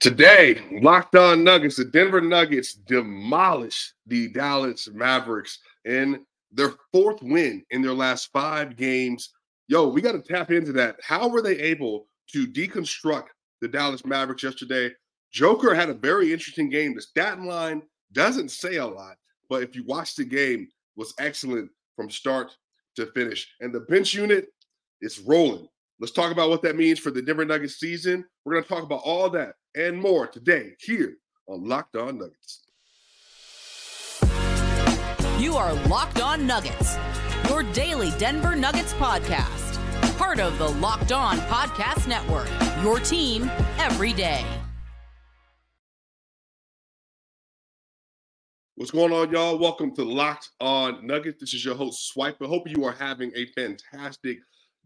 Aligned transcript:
Today, 0.00 0.60
Locked 0.80 1.16
On 1.16 1.44
Nuggets, 1.44 1.76
the 1.76 1.84
Denver 1.84 2.20
Nuggets 2.20 2.74
demolished 2.74 3.92
the 4.06 4.28
Dallas 4.28 4.88
Mavericks 4.92 5.58
in 5.84 6.24
their 6.50 6.72
fourth 6.92 7.22
win 7.22 7.64
in 7.70 7.82
their 7.82 7.92
last 7.92 8.30
five 8.32 8.76
games. 8.76 9.30
Yo, 9.68 9.88
we 9.88 10.00
got 10.00 10.12
to 10.12 10.22
tap 10.22 10.50
into 10.50 10.72
that. 10.72 10.96
How 11.02 11.28
were 11.28 11.42
they 11.42 11.58
able 11.58 12.06
to 12.32 12.46
deconstruct 12.46 13.26
the 13.60 13.68
Dallas 13.68 14.04
Mavericks 14.04 14.42
yesterday? 14.42 14.90
Joker 15.30 15.74
had 15.74 15.90
a 15.90 15.94
very 15.94 16.32
interesting 16.32 16.68
game. 16.68 16.94
The 16.94 17.02
stat 17.02 17.40
line 17.40 17.82
doesn't 18.12 18.50
say 18.50 18.76
a 18.76 18.86
lot, 18.86 19.16
but 19.48 19.62
if 19.62 19.76
you 19.76 19.84
watch 19.84 20.16
the 20.16 20.24
game, 20.24 20.68
was 20.96 21.14
excellent 21.18 21.70
from 21.96 22.10
start 22.10 22.56
to 22.96 23.06
finish. 23.12 23.48
And 23.60 23.74
the 23.74 23.80
bench 23.80 24.14
unit 24.14 24.48
is 25.00 25.20
rolling. 25.20 25.68
Let's 26.00 26.12
talk 26.12 26.32
about 26.32 26.48
what 26.48 26.62
that 26.62 26.76
means 26.76 26.98
for 26.98 27.10
the 27.10 27.22
Denver 27.22 27.44
Nuggets 27.44 27.78
season. 27.78 28.24
We're 28.44 28.54
going 28.54 28.64
to 28.64 28.68
talk 28.68 28.82
about 28.82 29.02
all 29.04 29.30
that 29.30 29.54
and 29.76 30.00
more 30.00 30.26
today 30.26 30.74
here 30.80 31.16
on 31.46 31.64
Locked 31.64 31.96
On 31.96 32.18
Nuggets. 32.18 32.62
You 35.38 35.56
are 35.56 35.74
Locked 35.88 36.20
On 36.20 36.46
Nuggets, 36.46 36.96
your 37.48 37.62
daily 37.62 38.10
Denver 38.18 38.56
Nuggets 38.56 38.94
podcast. 38.94 39.78
Part 40.18 40.40
of 40.40 40.58
the 40.58 40.68
Locked 40.68 41.12
On 41.12 41.38
Podcast 41.38 42.08
Network, 42.08 42.48
your 42.82 42.98
team 42.98 43.50
every 43.78 44.12
day. 44.12 44.44
What's 48.76 48.90
going 48.90 49.12
on, 49.12 49.30
y'all? 49.30 49.58
Welcome 49.58 49.94
to 49.96 50.04
Locked 50.04 50.50
On 50.58 51.06
Nuggets. 51.06 51.38
This 51.38 51.54
is 51.54 51.64
your 51.64 51.76
host, 51.76 52.12
Swiper. 52.16 52.48
Hope 52.48 52.68
you 52.68 52.84
are 52.84 52.92
having 52.92 53.30
a 53.36 53.46
fantastic 53.46 54.38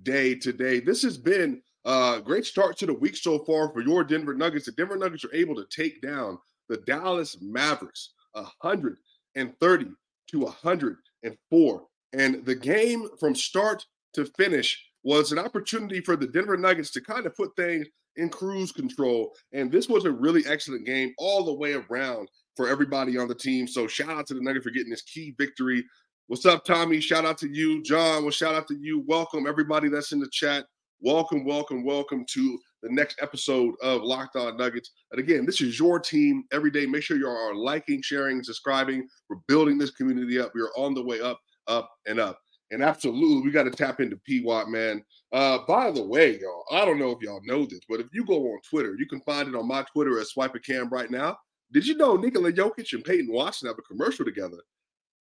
day 0.03 0.35
today. 0.35 0.81
This 0.81 1.03
has 1.03 1.19
been 1.19 1.63
a 1.85 2.21
great 2.25 2.45
start 2.45 2.77
to 2.79 2.87
the 2.87 2.95
week 2.95 3.17
so 3.17 3.45
far 3.45 3.73
for 3.73 3.81
your 3.81 4.05
Denver 4.05 4.35
Nuggets. 4.35 4.67
The 4.67 4.73
Denver 4.73 4.97
Nuggets 4.97 5.25
are 5.25 5.35
able 5.35 5.55
to 5.57 5.67
take 5.71 6.03
down 6.03 6.39
the 6.69 6.79
Dallas 6.79 7.39
Mavericks 7.41 8.13
130 8.33 9.87
to 10.31 10.41
104. 10.41 11.83
And 12.13 12.45
the 12.45 12.55
game 12.55 13.09
from 13.19 13.35
start 13.35 13.85
to 14.15 14.27
finish 14.37 14.83
was 15.05 15.33
an 15.33 15.39
opportunity 15.39 16.01
for 16.01 16.17
the 16.17 16.27
Denver 16.27 16.57
Nuggets 16.57 16.91
to 16.93 17.01
kind 17.01 17.27
of 17.27 17.37
put 17.37 17.55
things 17.57 17.87
in 18.17 18.29
cruise 18.31 18.73
control. 18.73 19.33
And 19.53 19.71
this 19.71 19.89
was 19.89 20.05
a 20.05 20.11
really 20.11 20.45
excellent 20.47 20.87
game 20.87 21.13
all 21.19 21.45
the 21.45 21.55
way 21.55 21.75
around 21.75 22.29
for 22.57 22.69
everybody 22.69 23.19
on 23.19 23.29
the 23.29 23.35
team. 23.35 23.69
So 23.69 23.87
shout 23.87 24.11
out 24.11 24.27
to 24.29 24.35
the 24.35 24.41
Nuggets 24.41 24.65
for 24.65 24.71
getting 24.71 24.91
this 24.91 25.03
key 25.03 25.35
victory 25.39 25.85
What's 26.29 26.45
up, 26.45 26.65
Tommy? 26.65 27.01
Shout 27.01 27.25
out 27.25 27.39
to 27.39 27.49
you. 27.49 27.85
John, 27.85 28.23
well, 28.25 28.33
shout 28.33 28.57
out 28.57 28.67
to 28.67 28.75
you. 28.75 29.05
Welcome, 29.07 29.47
everybody 29.47 29.89
that's 29.89 30.11
in 30.11 30.19
the 30.19 30.29
chat. 30.33 30.65
Welcome, 31.01 31.45
welcome, 31.45 31.85
welcome 31.85 32.25
to 32.31 32.59
the 32.83 32.91
next 32.91 33.23
episode 33.23 33.77
of 33.81 34.03
Locked 34.03 34.35
On 34.35 34.57
Nuggets. 34.57 34.91
And 35.13 35.21
again, 35.21 35.47
this 35.47 35.61
is 35.61 35.79
your 35.79 36.01
team 36.01 36.43
every 36.53 36.73
day. 36.73 36.85
Make 36.85 37.05
sure 37.05 37.17
you 37.17 37.29
are 37.29 37.55
liking, 37.55 38.03
sharing, 38.03 38.43
subscribing. 38.43 39.07
We're 39.31 39.37
building 39.47 39.79
this 39.79 39.93
community 39.93 40.41
up. 40.41 40.51
We 40.53 40.63
are 40.63 40.77
on 40.77 40.95
the 40.95 41.05
way 41.05 41.21
up, 41.21 41.39
up, 41.69 41.89
and 42.09 42.19
up. 42.19 42.41
And 42.73 42.83
absolutely, 42.83 43.43
we 43.43 43.53
got 43.53 43.63
to 43.63 43.71
tap 43.71 44.01
into 44.01 44.17
P 44.27 44.43
Watt, 44.43 44.69
man. 44.69 45.05
Uh, 45.33 45.59
by 45.69 45.93
the 45.93 46.05
way, 46.05 46.41
y'all, 46.41 46.65
I 46.73 46.85
don't 46.85 46.99
know 46.99 47.13
if 47.13 47.23
y'all 47.23 47.41
know 47.45 47.67
this, 47.67 47.83
but 47.89 48.01
if 48.01 48.09
you 48.13 48.25
go 48.27 48.53
on 48.53 48.59
Twitter, 48.69 48.97
you 48.99 49.07
can 49.07 49.21
find 49.21 49.49
it 49.49 49.55
on 49.55 49.69
my 49.69 49.85
Twitter 49.93 50.19
at 50.19 50.27
Swipe 50.27 50.57
a 50.57 50.59
Cam 50.59 50.89
right 50.89 51.09
now. 51.09 51.39
Did 51.73 51.87
you 51.87 51.97
know 51.97 52.17
Nikola 52.17 52.53
Jokic 52.53 52.95
and 52.95 53.05
Peyton 53.05 53.33
Watson 53.33 53.69
have 53.69 53.79
a 53.79 53.83
commercial 53.83 54.25
together? 54.25 54.59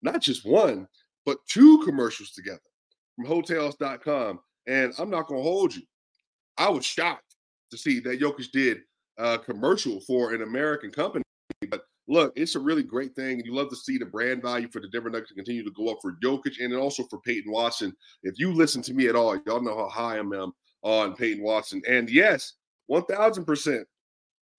Not 0.05 0.21
just 0.21 0.45
one, 0.45 0.87
but 1.25 1.39
two 1.49 1.81
commercials 1.83 2.31
together 2.31 2.59
from 3.15 3.25
hotels.com. 3.25 4.39
And 4.67 4.93
I'm 4.97 5.09
not 5.09 5.27
going 5.27 5.41
to 5.41 5.49
hold 5.49 5.75
you. 5.75 5.81
I 6.57 6.69
was 6.69 6.85
shocked 6.85 7.35
to 7.71 7.77
see 7.77 7.99
that 8.01 8.21
Jokic 8.21 8.51
did 8.51 8.79
a 9.17 9.37
commercial 9.37 9.99
for 10.01 10.33
an 10.33 10.43
American 10.43 10.91
company. 10.91 11.23
But 11.69 11.81
look, 12.07 12.33
it's 12.35 12.55
a 12.55 12.59
really 12.59 12.83
great 12.83 13.15
thing. 13.15 13.37
And 13.37 13.45
you 13.45 13.53
love 13.53 13.69
to 13.69 13.75
see 13.75 13.97
the 13.97 14.05
brand 14.05 14.41
value 14.41 14.69
for 14.71 14.79
the 14.79 14.87
Denver 14.89 15.09
Nuggets 15.09 15.31
continue 15.31 15.63
to 15.63 15.71
go 15.71 15.89
up 15.89 15.97
for 16.01 16.15
Jokic 16.23 16.63
and 16.63 16.73
also 16.75 17.03
for 17.09 17.19
Peyton 17.21 17.51
Watson. 17.51 17.93
If 18.23 18.39
you 18.39 18.53
listen 18.53 18.81
to 18.83 18.93
me 18.93 19.07
at 19.07 19.15
all, 19.15 19.37
y'all 19.45 19.61
know 19.61 19.77
how 19.77 19.89
high 19.89 20.15
I 20.15 20.19
am 20.19 20.53
on 20.83 21.15
Peyton 21.15 21.43
Watson. 21.43 21.81
And 21.87 22.09
yes, 22.09 22.53
1000%. 22.91 23.83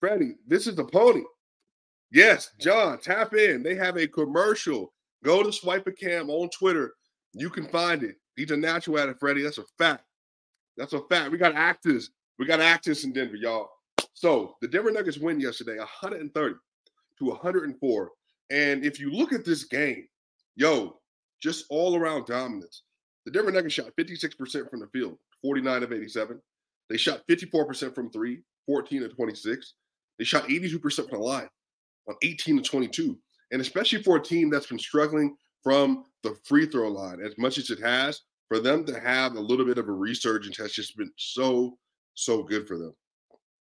Freddie, 0.00 0.34
this 0.47 0.66
is 0.66 0.76
the 0.76 0.84
pony. 0.84 1.22
Yes, 2.12 2.50
John, 2.60 2.99
tap 2.99 3.34
in. 3.34 3.62
They 3.62 3.75
have 3.75 3.97
a 3.97 4.06
commercial 4.06 4.93
Go 5.26 5.42
to 5.42 5.53
Swipe 5.53 5.88
a 5.88 5.92
Cam 5.92 6.31
on 6.31 6.48
Twitter. 6.50 6.94
You 7.32 7.50
can 7.50 7.66
find 7.66 8.04
it. 8.04 8.14
He's 8.37 8.53
a 8.53 8.56
natural 8.56 9.00
at 9.00 9.09
it, 9.09 9.19
Freddie. 9.19 9.42
That's 9.42 9.59
a 9.59 9.64
fact. 9.76 10.04
That's 10.76 10.92
a 10.92 11.00
fact. 11.10 11.32
We 11.32 11.37
got 11.37 11.56
actors. 11.56 12.10
We 12.38 12.47
got 12.47 12.60
actors 12.60 13.03
in 13.03 13.12
Denver, 13.12 13.34
y'all. 13.34 13.69
So 14.14 14.54
the 14.62 14.69
Denver 14.69 14.92
Nuggets 14.92 15.19
win 15.19 15.41
yesterday, 15.41 15.78
130 15.78 16.54
to 17.19 17.25
104. 17.25 18.10
And 18.50 18.84
if 18.84 19.00
you 19.00 19.10
look 19.10 19.32
at 19.32 19.44
this 19.44 19.64
game, 19.64 20.06
yo, 20.54 21.00
just 21.43 21.64
all 21.70 21.97
around 21.97 22.26
dominance. 22.26 22.84
The 23.25 23.32
Denver 23.32 23.50
Nuggets 23.50 23.75
shot 23.75 23.91
56% 23.98 24.70
from 24.70 24.78
the 24.78 24.87
field, 24.93 25.19
49 25.43 25.82
of 25.82 25.93
87. 25.93 26.41
They 26.88 26.97
shot 26.97 27.22
54% 27.28 27.93
from 27.97 28.12
three, 28.12 28.43
14 28.66 29.03
of 29.03 29.16
26. 29.16 29.75
They 30.20 30.25
shot 30.25 30.47
82% 30.47 30.94
from 31.10 31.19
the 31.19 31.19
line 31.19 31.48
on 32.08 32.14
18 32.22 32.58
to 32.58 32.62
22. 32.62 33.19
And 33.52 33.60
especially 33.60 34.02
for 34.02 34.16
a 34.16 34.22
team 34.22 34.50
that's 34.50 34.66
been 34.66 34.78
struggling 34.78 35.36
from 35.62 36.04
the 36.22 36.36
free 36.44 36.66
throw 36.66 36.88
line 36.88 37.20
as 37.20 37.36
much 37.38 37.58
as 37.58 37.70
it 37.70 37.80
has, 37.80 38.22
for 38.48 38.60
them 38.60 38.84
to 38.84 39.00
have 39.00 39.34
a 39.34 39.40
little 39.40 39.64
bit 39.64 39.78
of 39.78 39.88
a 39.88 39.92
resurgence 39.92 40.56
has 40.56 40.72
just 40.72 40.96
been 40.96 41.10
so, 41.16 41.76
so 42.14 42.42
good 42.42 42.66
for 42.68 42.78
them. 42.78 42.94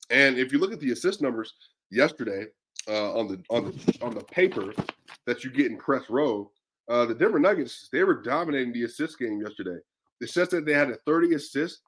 And 0.10 0.38
if 0.38 0.52
you 0.52 0.60
look 0.60 0.72
at 0.72 0.80
the 0.80 0.92
assist 0.92 1.22
numbers 1.22 1.54
yesterday 1.90 2.46
uh, 2.88 3.18
on 3.18 3.28
the 3.28 3.44
on 3.50 3.66
the 3.66 3.98
on 4.02 4.14
the 4.14 4.24
paper 4.26 4.74
that 5.26 5.44
you 5.44 5.50
get 5.50 5.72
in 5.72 5.78
Press 5.78 6.04
Row, 6.10 6.52
uh, 6.90 7.06
the 7.06 7.16
Denver 7.16 7.40
Nuggets 7.40 7.90
they 7.92 8.04
were 8.04 8.22
dominating 8.22 8.74
the 8.74 8.84
assist 8.84 9.18
game 9.18 9.42
yesterday. 9.42 9.78
It 10.22 10.30
says 10.30 10.50
that 10.50 10.66
they 10.66 10.74
had 10.74 10.92
a 10.92 10.98
30 11.06 11.34
assist 11.34 11.82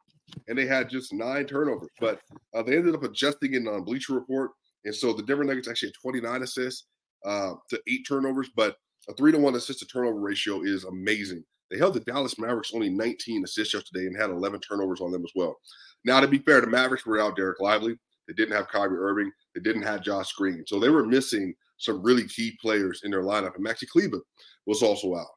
and 0.48 0.58
they 0.58 0.66
had 0.66 0.90
just 0.90 1.14
nine 1.14 1.46
turnovers, 1.46 1.90
but 2.00 2.20
uh, 2.54 2.64
they 2.64 2.76
ended 2.76 2.96
up 2.96 3.04
adjusting 3.04 3.54
it 3.54 3.68
on 3.68 3.84
Bleacher 3.84 4.14
Report, 4.14 4.52
and 4.84 4.94
so 4.94 5.14
the 5.14 5.24
Denver 5.24 5.44
Nuggets 5.44 5.70
actually 5.70 5.90
had 5.90 6.02
29 6.02 6.44
assists 6.44 6.88
uh, 7.26 7.54
to 7.70 7.82
eight 7.88 8.06
turnovers, 8.08 8.50
but 8.56 8.78
a 9.10 9.14
three 9.14 9.32
to 9.32 9.38
one 9.38 9.56
assist 9.56 9.80
to 9.80 9.86
turnover 9.86 10.20
ratio 10.20 10.62
is 10.64 10.84
amazing. 10.84 11.44
They 11.70 11.78
held 11.78 11.94
the 11.94 12.00
Dallas 12.02 12.40
Mavericks 12.40 12.72
only 12.74 12.90
19 12.90 13.44
assists 13.44 13.74
yesterday 13.74 14.08
and 14.08 14.18
had 14.18 14.30
11 14.30 14.60
turnovers 14.62 15.02
on 15.02 15.12
them 15.12 15.24
as 15.24 15.32
well. 15.36 15.58
Now, 16.06 16.20
to 16.20 16.28
be 16.28 16.38
fair, 16.38 16.62
the 16.62 16.68
Mavericks 16.68 17.06
were 17.06 17.20
out 17.20 17.38
Dereck 17.38 17.60
Lively. 17.60 17.98
They 18.28 18.34
didn't 18.34 18.56
have 18.56 18.68
Kyrie 18.70 18.98
Irving. 18.98 19.32
They 19.54 19.62
didn't 19.62 19.82
have 19.84 20.02
Josh 20.02 20.32
Green. 20.34 20.64
So 20.66 20.80
they 20.80 20.90
were 20.90 21.06
missing 21.06 21.54
some 21.78 22.02
really 22.02 22.26
key 22.28 22.58
players 22.62 23.02
in 23.04 23.12
their 23.12 23.24
lineup. 23.24 23.56
And 23.56 23.66
Maxi 23.66 23.88
Kleber 23.88 24.22
was 24.66 24.82
also 24.82 25.16
out. 25.16 25.28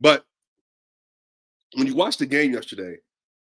But 0.00 0.24
when 1.74 1.86
you 1.86 1.94
watch 1.94 2.18
the 2.18 2.26
game 2.26 2.52
yesterday, 2.52 2.96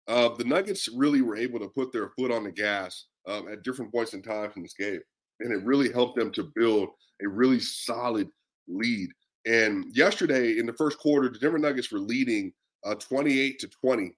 uh, 0.08 0.30
the 0.36 0.44
Nuggets 0.44 0.88
really 0.94 1.22
were 1.22 1.36
able 1.36 1.58
to 1.60 1.68
put 1.68 1.92
their 1.92 2.10
foot 2.10 2.30
on 2.30 2.44
the 2.44 2.52
gas 2.52 3.06
um, 3.26 3.48
at 3.48 3.62
different 3.62 3.92
points 3.92 4.12
in 4.12 4.22
time 4.22 4.50
in 4.56 4.62
this 4.62 4.74
game 4.74 5.00
and 5.40 5.52
it 5.52 5.64
really 5.64 5.92
helped 5.92 6.16
them 6.16 6.30
to 6.32 6.50
build 6.54 6.88
a 7.22 7.28
really 7.28 7.60
solid 7.60 8.28
lead. 8.68 9.10
And 9.46 9.86
yesterday 9.94 10.58
in 10.58 10.66
the 10.66 10.72
first 10.72 10.98
quarter, 10.98 11.28
the 11.28 11.38
Denver 11.38 11.58
Nuggets 11.58 11.92
were 11.92 11.98
leading 11.98 12.52
uh, 12.84 12.94
28 12.94 13.58
to 13.58 13.68
20. 13.68 14.16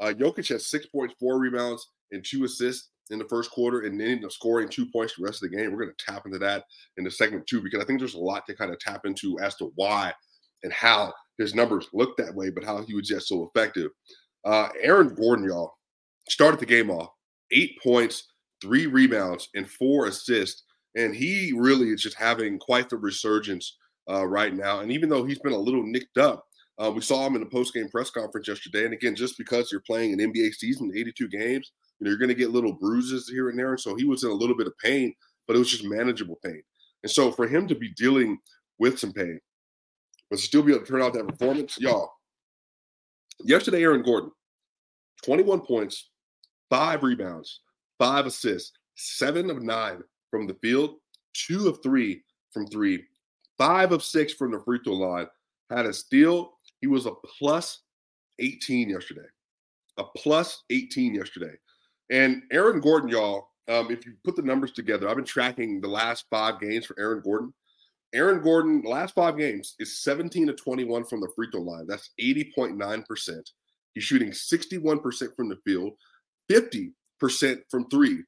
Uh, 0.00 0.06
Jokic 0.06 0.48
had 0.48 0.60
six 0.60 0.86
points, 0.86 1.14
four 1.20 1.38
rebounds, 1.38 1.86
and 2.10 2.24
two 2.24 2.44
assists 2.44 2.90
in 3.10 3.18
the 3.18 3.24
first 3.26 3.50
quarter, 3.50 3.82
and 3.82 4.00
then 4.00 4.08
ended 4.08 4.24
up 4.24 4.32
scoring 4.32 4.68
two 4.68 4.86
points 4.86 5.14
the 5.16 5.24
rest 5.24 5.42
of 5.42 5.50
the 5.50 5.56
game. 5.56 5.70
We're 5.70 5.84
going 5.84 5.94
to 5.96 6.04
tap 6.04 6.26
into 6.26 6.38
that 6.38 6.64
in 6.96 7.04
the 7.04 7.10
segment 7.10 7.46
two 7.46 7.62
because 7.62 7.82
I 7.82 7.86
think 7.86 7.98
there's 8.00 8.14
a 8.14 8.18
lot 8.18 8.46
to 8.46 8.56
kind 8.56 8.72
of 8.72 8.78
tap 8.80 9.04
into 9.04 9.38
as 9.40 9.54
to 9.56 9.72
why 9.76 10.12
and 10.62 10.72
how 10.72 11.12
his 11.38 11.54
numbers 11.54 11.88
look 11.92 12.16
that 12.16 12.34
way, 12.34 12.50
but 12.50 12.64
how 12.64 12.82
he 12.82 12.94
was 12.94 13.06
just 13.06 13.28
so 13.28 13.48
effective. 13.54 13.90
Uh, 14.44 14.68
Aaron 14.80 15.14
Gordon, 15.14 15.44
y'all, 15.44 15.74
started 16.28 16.60
the 16.60 16.66
game 16.66 16.90
off 16.90 17.10
eight 17.52 17.78
points, 17.82 18.32
three 18.64 18.86
rebounds, 18.86 19.48
and 19.54 19.68
four 19.70 20.06
assists. 20.06 20.62
And 20.96 21.14
he 21.14 21.52
really 21.54 21.88
is 21.88 22.02
just 22.02 22.16
having 22.16 22.58
quite 22.58 22.88
the 22.88 22.96
resurgence 22.96 23.76
uh, 24.10 24.26
right 24.26 24.54
now. 24.54 24.80
And 24.80 24.90
even 24.90 25.08
though 25.08 25.24
he's 25.24 25.38
been 25.38 25.52
a 25.52 25.58
little 25.58 25.84
nicked 25.84 26.16
up, 26.16 26.46
uh, 26.82 26.90
we 26.90 27.02
saw 27.02 27.26
him 27.26 27.34
in 27.34 27.40
the 27.40 27.46
post-game 27.46 27.88
press 27.88 28.10
conference 28.10 28.48
yesterday. 28.48 28.84
And 28.84 28.94
again, 28.94 29.14
just 29.14 29.36
because 29.36 29.70
you're 29.70 29.82
playing 29.82 30.12
an 30.12 30.32
NBA 30.32 30.54
season, 30.54 30.90
82 30.94 31.28
games, 31.28 31.72
you 31.98 32.04
know, 32.04 32.10
you're 32.10 32.18
going 32.18 32.28
to 32.28 32.34
get 32.34 32.50
little 32.50 32.72
bruises 32.72 33.28
here 33.28 33.50
and 33.50 33.58
there. 33.58 33.72
And 33.72 33.80
so 33.80 33.94
he 33.94 34.04
was 34.04 34.24
in 34.24 34.30
a 34.30 34.34
little 34.34 34.56
bit 34.56 34.66
of 34.66 34.76
pain, 34.78 35.14
but 35.46 35.54
it 35.54 35.58
was 35.58 35.70
just 35.70 35.84
manageable 35.84 36.38
pain. 36.42 36.62
And 37.02 37.10
so 37.10 37.30
for 37.30 37.46
him 37.46 37.68
to 37.68 37.74
be 37.74 37.90
dealing 37.90 38.38
with 38.78 38.98
some 38.98 39.12
pain, 39.12 39.38
but 40.30 40.38
still 40.38 40.62
be 40.62 40.72
able 40.72 40.84
to 40.84 40.90
turn 40.90 41.02
out 41.02 41.12
that 41.12 41.28
performance, 41.28 41.76
y'all. 41.78 42.10
Yesterday, 43.44 43.82
Aaron 43.82 44.02
Gordon, 44.02 44.30
21 45.24 45.60
points, 45.60 46.10
five 46.70 47.02
rebounds, 47.02 47.60
five 47.98 48.26
assists, 48.26 48.72
seven 48.96 49.50
of 49.50 49.62
nine 49.62 50.02
from 50.30 50.46
the 50.46 50.54
field, 50.54 50.96
two 51.32 51.68
of 51.68 51.82
three 51.82 52.22
from 52.52 52.66
three, 52.66 53.04
five 53.58 53.92
of 53.92 54.02
six 54.02 54.32
from 54.32 54.52
the 54.52 54.60
free 54.60 54.80
throw 54.84 54.94
line. 54.94 55.26
Had 55.70 55.86
a 55.86 55.92
steal. 55.92 56.54
He 56.80 56.86
was 56.86 57.06
a 57.06 57.12
plus 57.38 57.80
18 58.38 58.90
yesterday. 58.90 59.26
A 59.98 60.04
plus 60.16 60.62
18 60.70 61.14
yesterday. 61.14 61.54
And 62.10 62.42
Aaron 62.52 62.80
Gordon, 62.80 63.08
y'all, 63.08 63.48
um, 63.68 63.90
if 63.90 64.04
you 64.04 64.14
put 64.24 64.36
the 64.36 64.42
numbers 64.42 64.72
together, 64.72 65.08
I've 65.08 65.16
been 65.16 65.24
tracking 65.24 65.80
the 65.80 65.88
last 65.88 66.26
five 66.30 66.60
games 66.60 66.84
for 66.84 66.98
Aaron 66.98 67.22
Gordon. 67.24 67.54
Aaron 68.12 68.42
Gordon, 68.42 68.82
last 68.82 69.14
five 69.14 69.36
games 69.36 69.74
is 69.78 70.02
17 70.02 70.46
to 70.48 70.52
21 70.52 71.04
from 71.04 71.20
the 71.20 71.30
free 71.34 71.48
throw 71.50 71.62
line. 71.62 71.86
That's 71.86 72.10
80.9%. 72.20 73.40
He's 73.94 74.04
shooting 74.04 74.30
61% 74.30 75.36
from 75.36 75.48
the 75.48 75.56
field, 75.64 75.94
50% 76.50 76.92
from 77.28 77.88
three. 77.88 78.22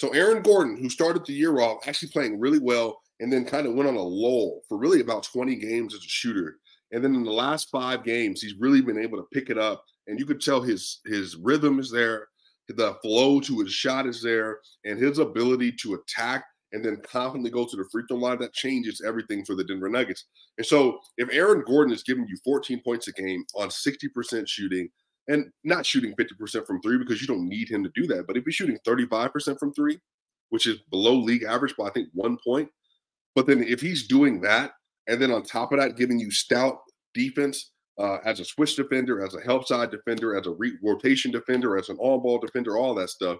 So 0.00 0.10
Aaron 0.10 0.42
Gordon, 0.42 0.76
who 0.76 0.88
started 0.88 1.24
the 1.26 1.32
year 1.32 1.60
off 1.60 1.86
actually 1.86 2.08
playing 2.08 2.40
really 2.40 2.58
well 2.58 3.00
and 3.20 3.32
then 3.32 3.44
kind 3.44 3.66
of 3.66 3.74
went 3.74 3.88
on 3.88 3.96
a 3.96 4.02
lull 4.02 4.62
for 4.68 4.78
really 4.78 5.00
about 5.00 5.24
20 5.24 5.56
games 5.56 5.94
as 5.94 6.00
a 6.00 6.08
shooter. 6.08 6.56
And 6.92 7.04
then 7.04 7.14
in 7.14 7.22
the 7.22 7.30
last 7.30 7.68
five 7.70 8.02
games, 8.02 8.40
he's 8.40 8.54
really 8.58 8.80
been 8.80 8.98
able 8.98 9.18
to 9.18 9.28
pick 9.32 9.50
it 9.50 9.58
up. 9.58 9.84
And 10.06 10.18
you 10.18 10.26
could 10.26 10.40
tell 10.40 10.60
his 10.62 11.00
his 11.04 11.36
rhythm 11.36 11.78
is 11.78 11.90
there, 11.90 12.28
the 12.68 12.94
flow 13.02 13.40
to 13.40 13.60
his 13.60 13.72
shot 13.72 14.06
is 14.06 14.22
there, 14.22 14.60
and 14.84 14.98
his 14.98 15.18
ability 15.18 15.72
to 15.82 15.94
attack 15.94 16.44
and 16.72 16.84
then 16.84 16.96
confidently 17.02 17.50
go 17.50 17.66
to 17.66 17.76
the 17.76 17.88
free 17.90 18.04
throw 18.08 18.16
line, 18.16 18.38
that 18.38 18.52
changes 18.52 19.02
everything 19.04 19.44
for 19.44 19.54
the 19.54 19.64
Denver 19.64 19.88
Nuggets. 19.88 20.26
And 20.56 20.66
so 20.66 21.00
if 21.16 21.28
Aaron 21.32 21.64
Gordon 21.66 21.92
is 21.92 22.02
giving 22.02 22.26
you 22.28 22.36
14 22.44 22.80
points 22.84 23.08
a 23.08 23.12
game 23.12 23.44
on 23.56 23.68
60% 23.68 24.48
shooting, 24.48 24.88
and 25.28 25.50
not 25.64 25.86
shooting 25.86 26.14
50% 26.14 26.66
from 26.66 26.80
three 26.80 26.98
because 26.98 27.20
you 27.20 27.26
don't 27.26 27.48
need 27.48 27.68
him 27.68 27.84
to 27.84 27.90
do 27.94 28.06
that, 28.08 28.26
but 28.26 28.36
if 28.36 28.44
he's 28.44 28.54
shooting 28.54 28.78
35% 28.86 29.58
from 29.58 29.72
three, 29.72 29.98
which 30.50 30.66
is 30.66 30.80
below 30.90 31.14
league 31.14 31.44
average 31.44 31.76
by 31.76 31.86
I 31.86 31.90
think 31.90 32.08
one 32.12 32.36
point, 32.44 32.68
but 33.34 33.46
then 33.46 33.62
if 33.62 33.80
he's 33.80 34.08
doing 34.08 34.40
that, 34.42 34.72
and 35.06 35.20
then 35.20 35.30
on 35.30 35.42
top 35.42 35.72
of 35.72 35.78
that, 35.78 35.96
giving 35.96 36.18
you 36.18 36.30
stout 36.30 36.78
defense 37.14 37.72
uh, 37.98 38.18
as 38.24 38.40
a 38.40 38.44
switch 38.44 38.76
defender, 38.76 39.24
as 39.24 39.34
a 39.34 39.40
help 39.40 39.66
side 39.66 39.90
defender, 39.90 40.36
as 40.36 40.46
a 40.46 40.52
re- 40.52 40.78
rotation 40.82 41.30
defender, 41.30 41.76
as 41.76 41.88
an 41.88 41.96
on 41.98 42.22
ball 42.22 42.38
defender, 42.38 42.76
all 42.76 42.94
that 42.94 43.10
stuff, 43.10 43.38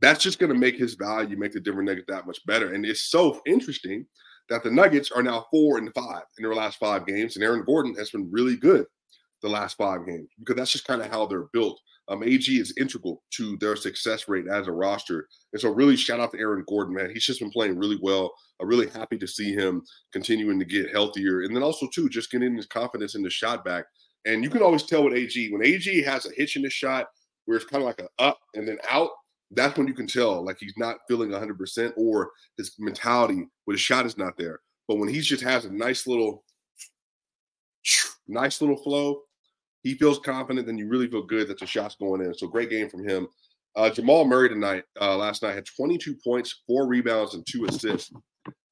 that's 0.00 0.22
just 0.22 0.38
going 0.38 0.52
to 0.52 0.58
make 0.58 0.76
his 0.76 0.94
value, 0.94 1.36
make 1.36 1.52
the 1.52 1.60
Denver 1.60 1.82
Nuggets 1.82 2.06
that 2.08 2.26
much 2.26 2.44
better. 2.46 2.74
And 2.74 2.84
it's 2.84 3.10
so 3.10 3.40
interesting 3.46 4.06
that 4.48 4.62
the 4.62 4.70
Nuggets 4.70 5.10
are 5.10 5.22
now 5.22 5.46
four 5.50 5.78
and 5.78 5.92
five 5.94 6.22
in 6.38 6.42
their 6.42 6.54
last 6.54 6.78
five 6.78 7.06
games, 7.06 7.36
and 7.36 7.44
Aaron 7.44 7.64
Gordon 7.64 7.94
has 7.94 8.10
been 8.10 8.30
really 8.30 8.56
good 8.56 8.86
the 9.46 9.52
last 9.52 9.76
five 9.76 10.06
games 10.06 10.28
because 10.38 10.56
that's 10.56 10.72
just 10.72 10.86
kind 10.86 11.00
of 11.00 11.10
how 11.10 11.26
they're 11.26 11.48
built. 11.52 11.80
Um, 12.08 12.22
AG 12.22 12.48
is 12.48 12.74
integral 12.78 13.22
to 13.32 13.56
their 13.56 13.74
success 13.74 14.28
rate 14.28 14.46
as 14.48 14.68
a 14.68 14.72
roster. 14.72 15.26
And 15.52 15.60
so, 15.60 15.70
really, 15.70 15.96
shout 15.96 16.20
out 16.20 16.32
to 16.32 16.38
Aaron 16.38 16.64
Gordon, 16.68 16.94
man. 16.94 17.10
He's 17.12 17.24
just 17.24 17.40
been 17.40 17.50
playing 17.50 17.78
really 17.78 17.98
well. 18.00 18.32
I'm 18.60 18.68
really 18.68 18.88
happy 18.88 19.18
to 19.18 19.26
see 19.26 19.52
him 19.52 19.82
continuing 20.12 20.58
to 20.60 20.64
get 20.64 20.92
healthier. 20.92 21.42
And 21.42 21.54
then 21.54 21.64
also, 21.64 21.88
too, 21.92 22.08
just 22.08 22.30
getting 22.30 22.54
his 22.54 22.66
confidence 22.66 23.16
in 23.16 23.22
the 23.22 23.30
shot 23.30 23.64
back. 23.64 23.86
And 24.24 24.44
you 24.44 24.50
can 24.50 24.62
always 24.62 24.84
tell 24.84 25.04
with 25.04 25.14
AG, 25.14 25.50
when 25.50 25.64
AG 25.64 26.02
has 26.02 26.26
a 26.26 26.30
hitch 26.36 26.56
in 26.56 26.62
the 26.62 26.70
shot 26.70 27.06
where 27.46 27.56
it's 27.56 27.66
kind 27.66 27.82
of 27.82 27.86
like 27.86 28.00
an 28.00 28.08
up 28.18 28.38
and 28.54 28.66
then 28.66 28.78
out, 28.90 29.10
that's 29.52 29.78
when 29.78 29.86
you 29.86 29.94
can 29.94 30.08
tell 30.08 30.44
like 30.44 30.56
he's 30.58 30.74
not 30.76 30.96
feeling 31.08 31.30
100% 31.30 31.92
or 31.96 32.30
his 32.56 32.72
mentality 32.78 33.46
with 33.66 33.74
his 33.74 33.80
shot 33.80 34.06
is 34.06 34.18
not 34.18 34.36
there. 34.36 34.60
But 34.88 34.98
when 34.98 35.08
he 35.08 35.20
just 35.20 35.42
has 35.42 35.64
a 35.64 35.72
nice 35.72 36.06
little, 36.06 36.44
nice 38.28 38.60
little 38.60 38.76
flow, 38.76 39.22
he 39.86 39.94
feels 39.94 40.18
confident, 40.18 40.66
then 40.66 40.76
you 40.76 40.88
really 40.88 41.06
feel 41.06 41.22
good 41.22 41.46
that 41.46 41.60
the 41.60 41.66
shot's 41.66 41.94
going 41.94 42.20
in. 42.20 42.34
So 42.34 42.48
great 42.48 42.70
game 42.70 42.88
from 42.88 43.08
him. 43.08 43.28
Uh, 43.76 43.88
Jamal 43.88 44.24
Murray 44.24 44.48
tonight, 44.48 44.82
uh, 45.00 45.16
last 45.16 45.44
night, 45.44 45.54
had 45.54 45.64
22 45.64 46.16
points, 46.24 46.62
four 46.66 46.88
rebounds, 46.88 47.34
and 47.34 47.46
two 47.46 47.66
assists. 47.66 48.12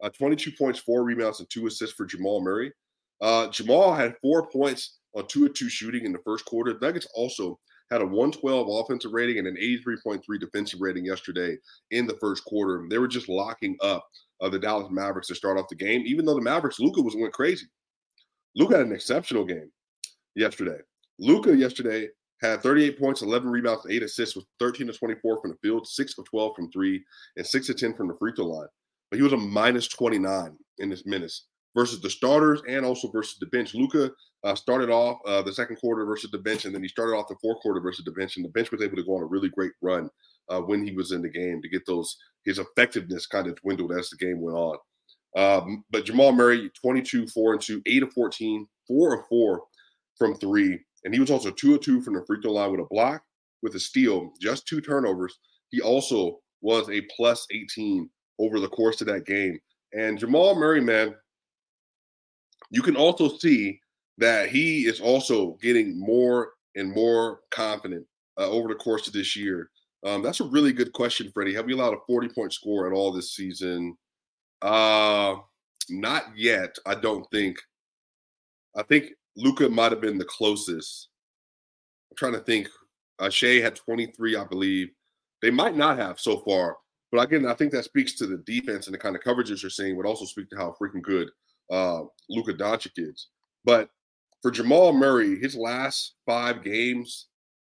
Uh, 0.02 0.08
22 0.08 0.50
points, 0.58 0.80
four 0.80 1.04
rebounds, 1.04 1.38
and 1.38 1.48
two 1.50 1.68
assists 1.68 1.94
for 1.94 2.04
Jamal 2.04 2.42
Murray. 2.42 2.72
Uh, 3.20 3.46
Jamal 3.48 3.94
had 3.94 4.16
four 4.20 4.48
points 4.48 4.98
on 5.14 5.24
two 5.28 5.46
of 5.46 5.54
two 5.54 5.68
shooting 5.68 6.04
in 6.04 6.12
the 6.12 6.18
first 6.24 6.44
quarter. 6.46 6.76
Nuggets 6.82 7.06
also 7.14 7.60
had 7.92 8.00
a 8.00 8.06
112 8.06 8.66
offensive 8.68 9.12
rating 9.12 9.38
and 9.38 9.46
an 9.46 9.56
83.3 9.56 10.20
defensive 10.40 10.80
rating 10.80 11.04
yesterday 11.04 11.56
in 11.92 12.08
the 12.08 12.16
first 12.20 12.44
quarter. 12.44 12.86
They 12.90 12.98
were 12.98 13.06
just 13.06 13.28
locking 13.28 13.76
up 13.82 14.04
uh, 14.40 14.48
the 14.48 14.58
Dallas 14.58 14.90
Mavericks 14.90 15.28
to 15.28 15.36
start 15.36 15.58
off 15.58 15.68
the 15.68 15.76
game, 15.76 16.02
even 16.06 16.24
though 16.24 16.34
the 16.34 16.40
Mavericks, 16.40 16.80
Luka 16.80 17.00
was 17.00 17.14
went 17.14 17.32
crazy. 17.32 17.66
Luka 18.56 18.78
had 18.78 18.86
an 18.86 18.92
exceptional 18.92 19.44
game 19.44 19.70
yesterday. 20.34 20.78
Luka 21.18 21.56
yesterday 21.56 22.08
had 22.40 22.62
38 22.62 22.98
points, 22.98 23.22
11 23.22 23.48
rebounds, 23.48 23.86
8 23.88 24.02
assists 24.02 24.36
with 24.36 24.44
13 24.58 24.88
to 24.88 24.92
24 24.92 25.40
from 25.40 25.50
the 25.50 25.56
field, 25.62 25.86
6 25.86 26.18
of 26.18 26.24
12 26.26 26.56
from 26.56 26.70
three, 26.70 27.04
and 27.36 27.46
6 27.46 27.66
to 27.68 27.74
10 27.74 27.94
from 27.94 28.08
the 28.08 28.16
free 28.18 28.32
throw 28.36 28.46
line. 28.46 28.68
But 29.10 29.18
he 29.18 29.22
was 29.22 29.32
a 29.32 29.38
minus 29.38 29.88
29 29.88 30.56
in 30.78 30.90
this 30.90 31.06
minutes 31.06 31.46
versus 31.74 32.00
the 32.00 32.10
starters 32.10 32.62
and 32.68 32.84
also 32.84 33.08
versus 33.10 33.38
the 33.38 33.46
bench. 33.46 33.74
Luka 33.74 34.10
uh, 34.44 34.54
started 34.54 34.90
off 34.90 35.18
uh, 35.26 35.42
the 35.42 35.52
second 35.52 35.76
quarter 35.76 36.04
versus 36.04 36.30
the 36.30 36.38
bench, 36.38 36.64
and 36.64 36.74
then 36.74 36.82
he 36.82 36.88
started 36.88 37.14
off 37.14 37.28
the 37.28 37.36
fourth 37.40 37.60
quarter 37.60 37.80
versus 37.80 38.04
the 38.04 38.12
bench, 38.12 38.36
and 38.36 38.44
the 38.44 38.50
bench 38.50 38.70
was 38.70 38.82
able 38.82 38.96
to 38.96 39.04
go 39.04 39.16
on 39.16 39.22
a 39.22 39.26
really 39.26 39.48
great 39.48 39.72
run 39.82 40.08
uh, 40.48 40.60
when 40.60 40.84
he 40.84 40.92
was 40.92 41.12
in 41.12 41.22
the 41.22 41.28
game 41.28 41.62
to 41.62 41.68
get 41.68 41.86
those 41.86 42.16
his 42.44 42.58
effectiveness 42.58 43.26
kind 43.26 43.46
of 43.46 43.56
dwindled 43.56 43.92
as 43.92 44.10
the 44.10 44.16
game 44.16 44.40
went 44.40 44.56
on. 44.56 44.76
Um, 45.36 45.84
but 45.90 46.04
Jamal 46.04 46.32
Murray, 46.32 46.70
22, 46.80 47.26
4 47.28 47.52
and 47.54 47.62
2, 47.62 47.82
8 47.86 48.02
of 48.04 48.12
14, 48.12 48.66
4 48.86 49.14
of 49.14 49.26
4 49.28 49.62
from 50.16 50.34
three, 50.36 50.78
and 51.04 51.12
he 51.12 51.20
was 51.20 51.30
also 51.30 51.50
two 51.50 51.74
of 51.74 51.80
two 51.80 52.00
from 52.00 52.14
the 52.14 52.24
free 52.26 52.38
throw 52.42 52.52
line 52.52 52.70
with 52.70 52.80
a 52.80 52.86
block, 52.90 53.22
with 53.62 53.74
a 53.74 53.80
steal, 53.80 54.32
just 54.40 54.66
two 54.66 54.80
turnovers. 54.80 55.38
He 55.70 55.80
also 55.80 56.38
was 56.60 56.88
a 56.88 57.02
plus 57.16 57.46
18 57.52 58.08
over 58.38 58.58
the 58.58 58.68
course 58.68 59.00
of 59.00 59.06
that 59.08 59.26
game. 59.26 59.58
And 59.92 60.18
Jamal 60.18 60.54
Murray, 60.54 60.80
man, 60.80 61.14
you 62.70 62.82
can 62.82 62.96
also 62.96 63.28
see 63.28 63.80
that 64.18 64.48
he 64.48 64.86
is 64.86 65.00
also 65.00 65.58
getting 65.62 65.98
more 65.98 66.52
and 66.74 66.90
more 66.90 67.40
confident 67.50 68.06
uh, 68.38 68.48
over 68.48 68.68
the 68.68 68.74
course 68.74 69.06
of 69.06 69.12
this 69.12 69.36
year. 69.36 69.70
Um, 70.04 70.22
that's 70.22 70.40
a 70.40 70.44
really 70.44 70.72
good 70.72 70.92
question, 70.92 71.30
Freddie. 71.32 71.54
Have 71.54 71.66
we 71.66 71.72
allowed 71.72 71.94
a 71.94 72.00
40 72.06 72.28
point 72.28 72.52
score 72.52 72.86
at 72.86 72.92
all 72.92 73.12
this 73.12 73.34
season? 73.34 73.96
Uh, 74.60 75.36
not 75.88 76.26
yet, 76.36 76.76
I 76.86 76.94
don't 76.94 77.26
think. 77.30 77.58
I 78.76 78.82
think 78.82 79.12
Luka 79.36 79.68
might 79.68 79.92
have 79.92 80.00
been 80.00 80.18
the 80.18 80.24
closest. 80.24 81.08
I'm 82.10 82.16
trying 82.16 82.32
to 82.32 82.40
think. 82.40 82.68
Uh, 83.18 83.30
Shai 83.30 83.60
had 83.60 83.76
23, 83.76 84.36
I 84.36 84.44
believe. 84.44 84.88
They 85.40 85.50
might 85.50 85.76
not 85.76 85.98
have 85.98 86.18
so 86.18 86.40
far, 86.40 86.76
but 87.12 87.20
again, 87.20 87.46
I 87.46 87.54
think 87.54 87.70
that 87.72 87.84
speaks 87.84 88.14
to 88.14 88.26
the 88.26 88.38
defense 88.38 88.86
and 88.86 88.94
the 88.94 88.98
kind 88.98 89.14
of 89.14 89.22
coverages 89.22 89.62
you're 89.62 89.70
seeing. 89.70 89.96
Would 89.96 90.06
also 90.06 90.24
speak 90.24 90.50
to 90.50 90.56
how 90.56 90.74
freaking 90.80 91.02
good 91.02 91.28
uh, 91.70 92.02
Luka 92.28 92.54
Doncic 92.54 92.92
is. 92.96 93.28
But 93.64 93.88
for 94.42 94.50
Jamal 94.50 94.92
Murray, 94.92 95.38
his 95.38 95.54
last 95.54 96.14
five 96.26 96.64
games 96.64 97.28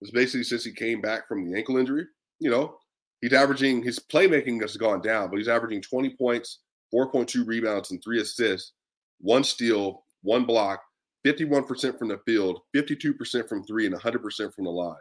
was 0.01 0.11
basically 0.11 0.43
since 0.43 0.63
he 0.63 0.71
came 0.71 1.01
back 1.01 1.27
from 1.27 1.45
the 1.49 1.57
ankle 1.57 1.77
injury. 1.77 2.05
You 2.39 2.49
know, 2.51 2.77
he's 3.21 3.33
averaging 3.33 3.83
his 3.83 3.99
playmaking 3.99 4.61
has 4.61 4.77
gone 4.77 5.01
down, 5.01 5.29
but 5.29 5.37
he's 5.37 5.47
averaging 5.47 5.81
20 5.81 6.15
points, 6.17 6.59
4.2 6.93 7.45
rebounds, 7.47 7.91
and 7.91 8.03
three 8.03 8.21
assists, 8.21 8.73
one 9.19 9.43
steal, 9.43 10.03
one 10.21 10.45
block, 10.45 10.81
51% 11.25 11.97
from 11.97 12.07
the 12.07 12.19
field, 12.25 12.61
52% 12.75 13.49
from 13.49 13.63
three, 13.63 13.85
and 13.85 13.95
100% 13.95 14.53
from 14.53 14.65
the 14.65 14.71
line. 14.71 14.95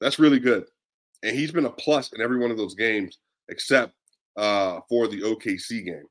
That's 0.00 0.18
really 0.18 0.40
good. 0.40 0.64
And 1.22 1.36
he's 1.36 1.52
been 1.52 1.66
a 1.66 1.70
plus 1.70 2.12
in 2.12 2.20
every 2.20 2.38
one 2.38 2.50
of 2.50 2.58
those 2.58 2.74
games 2.74 3.18
except 3.48 3.94
uh, 4.36 4.80
for 4.88 5.08
the 5.08 5.20
OKC 5.20 5.84
game, 5.84 6.06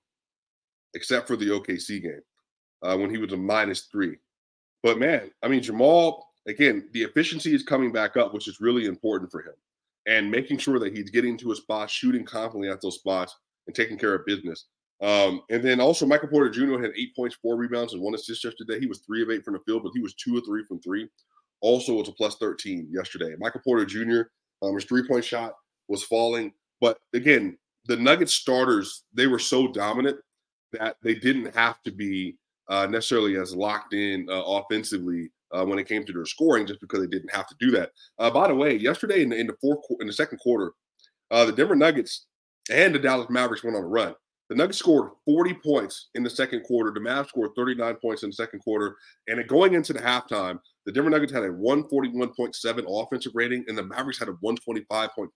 except 0.93 1.27
for 1.27 1.35
the 1.35 1.49
OKC 1.49 2.01
game 2.01 2.21
uh, 2.81 2.97
when 2.97 3.09
he 3.09 3.17
was 3.17 3.33
a 3.33 3.37
minus 3.37 3.81
three. 3.91 4.15
But 4.81 4.99
man, 4.99 5.31
I 5.41 5.47
mean, 5.47 5.61
Jamal, 5.61 6.27
again, 6.47 6.89
the 6.93 7.03
efficiency 7.03 7.53
is 7.53 7.63
coming 7.63 7.91
back 7.91 8.17
up, 8.17 8.33
which 8.33 8.47
is 8.47 8.59
really 8.59 8.85
important 8.85 9.31
for 9.31 9.41
him. 9.41 9.53
And 10.05 10.29
making 10.29 10.57
sure 10.57 10.79
that 10.79 10.93
he's 10.93 11.09
getting 11.09 11.37
to 11.37 11.53
a 11.53 11.55
spot, 11.55 11.89
shooting 11.89 12.25
confidently 12.25 12.69
at 12.69 12.81
those 12.81 12.95
spots, 12.95 13.37
and 13.67 13.75
taking 13.75 13.97
care 13.97 14.13
of 14.13 14.25
business. 14.25 14.65
Um, 15.03 15.41
and 15.49 15.61
then 15.61 15.81
also 15.81 16.05
Michael 16.05 16.29
Porter 16.29 16.49
Jr. 16.49 16.81
had 16.81 16.93
eight 16.95 17.13
points, 17.13 17.35
four 17.35 17.57
rebounds, 17.57 17.93
and 17.93 18.01
one 18.01 18.15
assist 18.15 18.43
yesterday. 18.43 18.79
He 18.79 18.87
was 18.87 18.99
three 18.99 19.21
of 19.21 19.29
eight 19.29 19.43
from 19.43 19.53
the 19.53 19.59
field, 19.59 19.83
but 19.83 19.91
he 19.93 19.99
was 19.99 20.13
two 20.13 20.37
of 20.37 20.45
three 20.45 20.63
from 20.65 20.79
three. 20.79 21.09
Also 21.59 21.93
was 21.93 22.07
a 22.07 22.13
plus 22.13 22.37
13 22.37 22.87
yesterday. 22.89 23.35
Michael 23.37 23.61
Porter 23.63 23.85
Jr. 23.85 24.21
Um, 24.61 24.75
his 24.75 24.85
three-point 24.85 25.25
shot 25.25 25.55
was 25.89 26.03
falling. 26.03 26.53
But 26.79 26.99
again, 27.13 27.57
the 27.85 27.97
Nuggets 27.97 28.33
starters, 28.33 29.03
they 29.13 29.27
were 29.27 29.39
so 29.39 29.67
dominant 29.67 30.17
that 30.71 30.95
they 31.03 31.15
didn't 31.15 31.53
have 31.53 31.83
to 31.83 31.91
be 31.91 32.37
uh, 32.69 32.87
necessarily 32.87 33.37
as 33.37 33.53
locked 33.53 33.93
in 33.93 34.27
uh, 34.29 34.41
offensively 34.41 35.29
uh, 35.51 35.65
when 35.65 35.79
it 35.79 35.87
came 35.87 36.05
to 36.05 36.13
their 36.13 36.25
scoring, 36.25 36.65
just 36.65 36.79
because 36.79 37.01
they 37.01 37.07
didn't 37.07 37.33
have 37.33 37.47
to 37.47 37.55
do 37.59 37.71
that. 37.71 37.91
Uh, 38.19 38.31
by 38.31 38.47
the 38.47 38.55
way, 38.55 38.75
yesterday 38.75 39.21
in 39.21 39.29
the, 39.29 39.35
in 39.37 39.47
the 39.47 39.55
fourth 39.61 39.79
in 39.99 40.07
the 40.07 40.13
second 40.13 40.37
quarter, 40.39 40.73
uh, 41.29 41.43
the 41.45 41.51
Denver 41.51 41.75
Nuggets 41.75 42.25
and 42.71 42.95
the 42.95 42.99
Dallas 42.99 43.29
Mavericks 43.29 43.63
went 43.63 43.75
on 43.75 43.83
a 43.83 43.87
run. 43.87 44.15
The 44.53 44.57
Nuggets 44.57 44.77
scored 44.77 45.13
40 45.25 45.55
points 45.55 46.09
in 46.13 46.21
the 46.21 46.29
second 46.29 46.61
quarter. 46.61 46.91
The 46.91 46.99
Mavs 46.99 47.29
scored 47.29 47.55
39 47.55 47.95
points 47.95 48.21
in 48.21 48.29
the 48.29 48.35
second 48.35 48.59
quarter. 48.59 48.97
And 49.27 49.47
going 49.47 49.73
into 49.73 49.93
the 49.93 49.99
halftime, 49.99 50.59
the 50.85 50.91
Denver 50.91 51.09
Nuggets 51.09 51.33
had 51.33 51.41
a 51.41 51.49
141.7 51.49 52.85
offensive 52.87 53.31
rating, 53.33 53.65
and 53.67 53.75
the 53.75 53.81
Mavericks 53.81 54.19
had 54.19 54.29
a 54.29 54.33
125.5. 54.33 55.29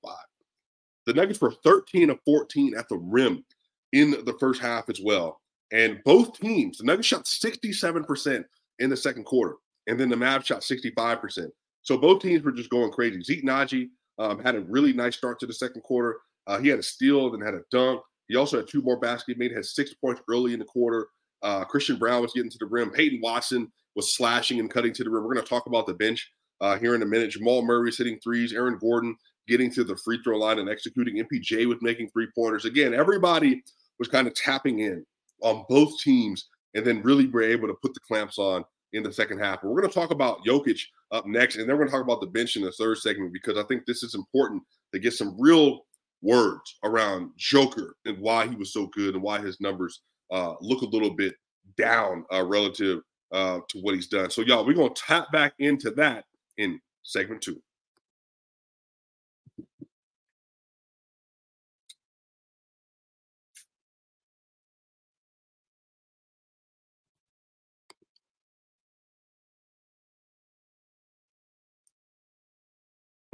The 1.07 1.13
Nuggets 1.15 1.41
were 1.41 1.51
13 1.63 2.12
of 2.12 2.19
14 2.25 2.77
at 2.77 2.88
the 2.89 2.97
rim 2.97 3.43
in 3.91 4.12
the 4.12 4.36
first 4.39 4.62
half 4.62 4.88
as 4.88 5.01
well. 5.03 5.41
And 5.71 6.00
both 6.05 6.39
teams, 6.39 6.77
the 6.77 6.83
Nuggets 6.83 7.07
shot 7.07 7.24
67% 7.24 8.45
in 8.77 8.89
the 8.91 8.97
second 8.97 9.24
quarter, 9.24 9.55
and 9.88 10.00
then 10.00 10.09
the 10.09 10.15
Mavs 10.15 10.45
shot 10.45 10.62
65%. 10.62 11.47
So 11.81 11.97
both 11.97 12.21
teams 12.21 12.43
were 12.43 12.51
just 12.51 12.69
going 12.69 12.91
crazy. 12.91 13.24
Zeke 13.24 13.43
Nnaji 13.43 13.89
um, 14.19 14.38
had 14.43 14.53
a 14.53 14.62
really 14.62 14.93
nice 14.93 15.17
start 15.17 15.39
to 15.39 15.47
the 15.47 15.53
second 15.53 15.81
quarter. 15.81 16.19
Uh, 16.45 16.59
he 16.59 16.67
had 16.67 16.77
a 16.77 16.83
steal, 16.83 17.31
then 17.31 17.41
had 17.41 17.55
a 17.55 17.63
dunk. 17.71 18.03
He 18.27 18.36
also 18.36 18.57
had 18.57 18.67
two 18.67 18.81
more 18.81 19.00
baskets 19.00 19.39
made, 19.39 19.51
had 19.51 19.65
six 19.65 19.93
points 19.93 20.22
early 20.29 20.53
in 20.53 20.60
the 20.60 20.65
quarter. 20.65 21.07
Uh, 21.41 21.63
Christian 21.63 21.98
Braun 21.98 22.22
was 22.22 22.34
getting 22.34 22.50
to 22.50 22.57
the 22.57 22.65
rim. 22.65 22.89
Peyton 22.89 23.19
Watson 23.22 23.72
was 23.96 24.15
slashing 24.15 24.60
and 24.60 24.69
cutting 24.69 24.93
to 24.93 25.03
the 25.03 25.10
rim. 25.10 25.24
We're 25.24 25.34
going 25.34 25.46
to 25.46 25.50
talk 25.50 25.67
about 25.67 25.86
the 25.86 25.93
bench 25.93 26.31
uh, 26.62 26.77
here 26.77 26.96
in 26.96 27.01
a 27.01 27.05
minute. 27.05 27.31
Jamal 27.31 27.62
Murray's 27.62 27.98
hitting 27.98 28.19
threes. 28.24 28.53
Aaron 28.53 28.77
Gordon 28.79 29.15
getting 29.48 29.72
to 29.72 29.84
the 29.84 29.96
free 29.98 30.19
throw 30.24 30.38
line 30.38 30.60
and 30.60 30.69
executing. 30.69 31.24
MPJ 31.24 31.65
was 31.67 31.77
making 31.81 32.10
three 32.10 32.27
pointers. 32.36 32.65
Again, 32.65 32.93
everybody 32.93 33.63
was 34.00 34.07
kind 34.07 34.27
of 34.27 34.36
tapping 34.36 34.79
in 34.79 35.05
on 35.41 35.65
both 35.69 35.98
teams 36.00 36.50
and 36.74 36.86
then 36.86 37.01
really 37.01 37.27
were 37.27 37.41
able 37.41 37.67
to 37.67 37.75
put 37.81 37.93
the 37.93 38.00
clamps 38.01 38.38
on 38.38 38.63
in 38.93 39.03
the 39.03 39.12
second 39.12 39.39
half. 39.39 39.62
But 39.62 39.69
we're 39.69 39.81
going 39.81 39.91
to 39.91 40.00
talk 40.00 40.12
about 40.12 40.46
Jokic 40.46 40.79
up 41.12 41.25
next, 41.25 41.55
and 41.55 41.67
then 41.67 41.75
we're 41.75 41.86
going 41.86 41.89
to 41.89 41.93
talk 41.93 42.03
about 42.03 42.22
the 42.22 42.27
bench 42.27 42.55
in 42.55 42.63
the 42.63 42.72
third 42.72 42.98
segment 42.98 43.34
because 43.34 43.57
I 43.57 43.63
think 43.63 43.86
this 43.86 44.03
is 44.03 44.15
important 44.15 44.63
to 44.93 45.00
get 45.00 45.13
some 45.13 45.36
real 45.39 45.81
words 46.21 46.77
around 46.83 47.31
Joker 47.38 47.95
and 48.05 48.17
why 48.19 48.47
he 48.47 48.55
was 48.55 48.74
so 48.74 48.88
good 48.88 49.13
and 49.13 49.24
why 49.24 49.39
his 49.39 49.59
numbers 49.62 50.01
uh, 50.31 50.55
look 50.62 50.81
a 50.81 50.88
little 50.88 51.12
bit 51.12 51.36
down 51.77 52.25
uh, 52.33 52.43
relative 52.43 53.01
uh, 53.31 53.59
to 53.69 53.79
what 53.79 53.95
he's 53.95 54.07
done. 54.07 54.29
So, 54.29 54.41
y'all, 54.41 54.65
we're 54.65 54.74
going 54.74 54.93
to 54.93 55.01
tap 55.01 55.31
back 55.31 55.53
into 55.59 55.91
that 55.91 56.25
in 56.57 56.79
segment 57.03 57.41
two. 57.41 57.62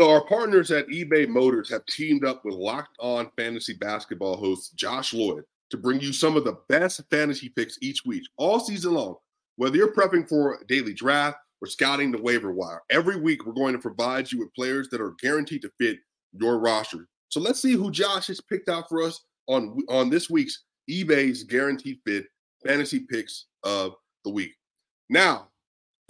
So 0.04 0.10
our 0.10 0.26
partners 0.26 0.70
at 0.70 0.90
eBay 0.90 1.30
Motors 1.30 1.70
have 1.70 1.86
teamed 1.86 2.26
up 2.26 2.44
with 2.44 2.56
Locked 2.56 2.98
On 3.00 3.32
Fantasy 3.38 3.76
Basketball 3.76 4.36
host 4.36 4.76
Josh 4.76 5.14
Lloyd 5.14 5.46
to 5.70 5.78
bring 5.78 6.02
you 6.02 6.12
some 6.12 6.36
of 6.36 6.44
the 6.44 6.58
best 6.68 7.00
fantasy 7.10 7.48
picks 7.48 7.78
each 7.82 8.04
week, 8.06 8.24
all 8.36 8.60
season 8.60 8.96
long. 8.96 9.16
Whether 9.56 9.78
you're 9.78 9.94
prepping 9.94 10.28
for 10.28 10.56
a 10.56 10.66
daily 10.66 10.94
draft 10.94 11.38
or 11.62 11.70
scouting 11.70 12.12
the 12.12 12.22
waiver 12.22 12.52
wire, 12.52 12.82
every 12.90 13.16
week 13.16 13.46
we're 13.46 13.54
going 13.54 13.72
to 13.72 13.80
provide 13.80 14.30
you 14.30 14.40
with 14.40 14.54
players 14.56 14.90
that 14.90 15.00
are 15.00 15.16
guaranteed 15.22 15.62
to 15.62 15.72
fit 15.80 16.00
your 16.34 16.60
roster. 16.60 17.08
So 17.30 17.40
let's 17.40 17.62
see 17.62 17.72
who 17.72 17.90
Josh 17.90 18.28
has 18.28 18.42
picked 18.42 18.68
out 18.68 18.90
for 18.90 19.02
us 19.02 19.22
on 19.48 19.80
on 19.88 20.10
this 20.10 20.30
week's 20.30 20.66
eBay's 20.92 21.46
guaranteed 21.46 22.00
fit 22.06 22.26
fantasy 22.68 23.06
picks 23.10 23.46
of 23.64 23.94
the 24.26 24.32
week. 24.32 24.52
Now, 25.10 25.48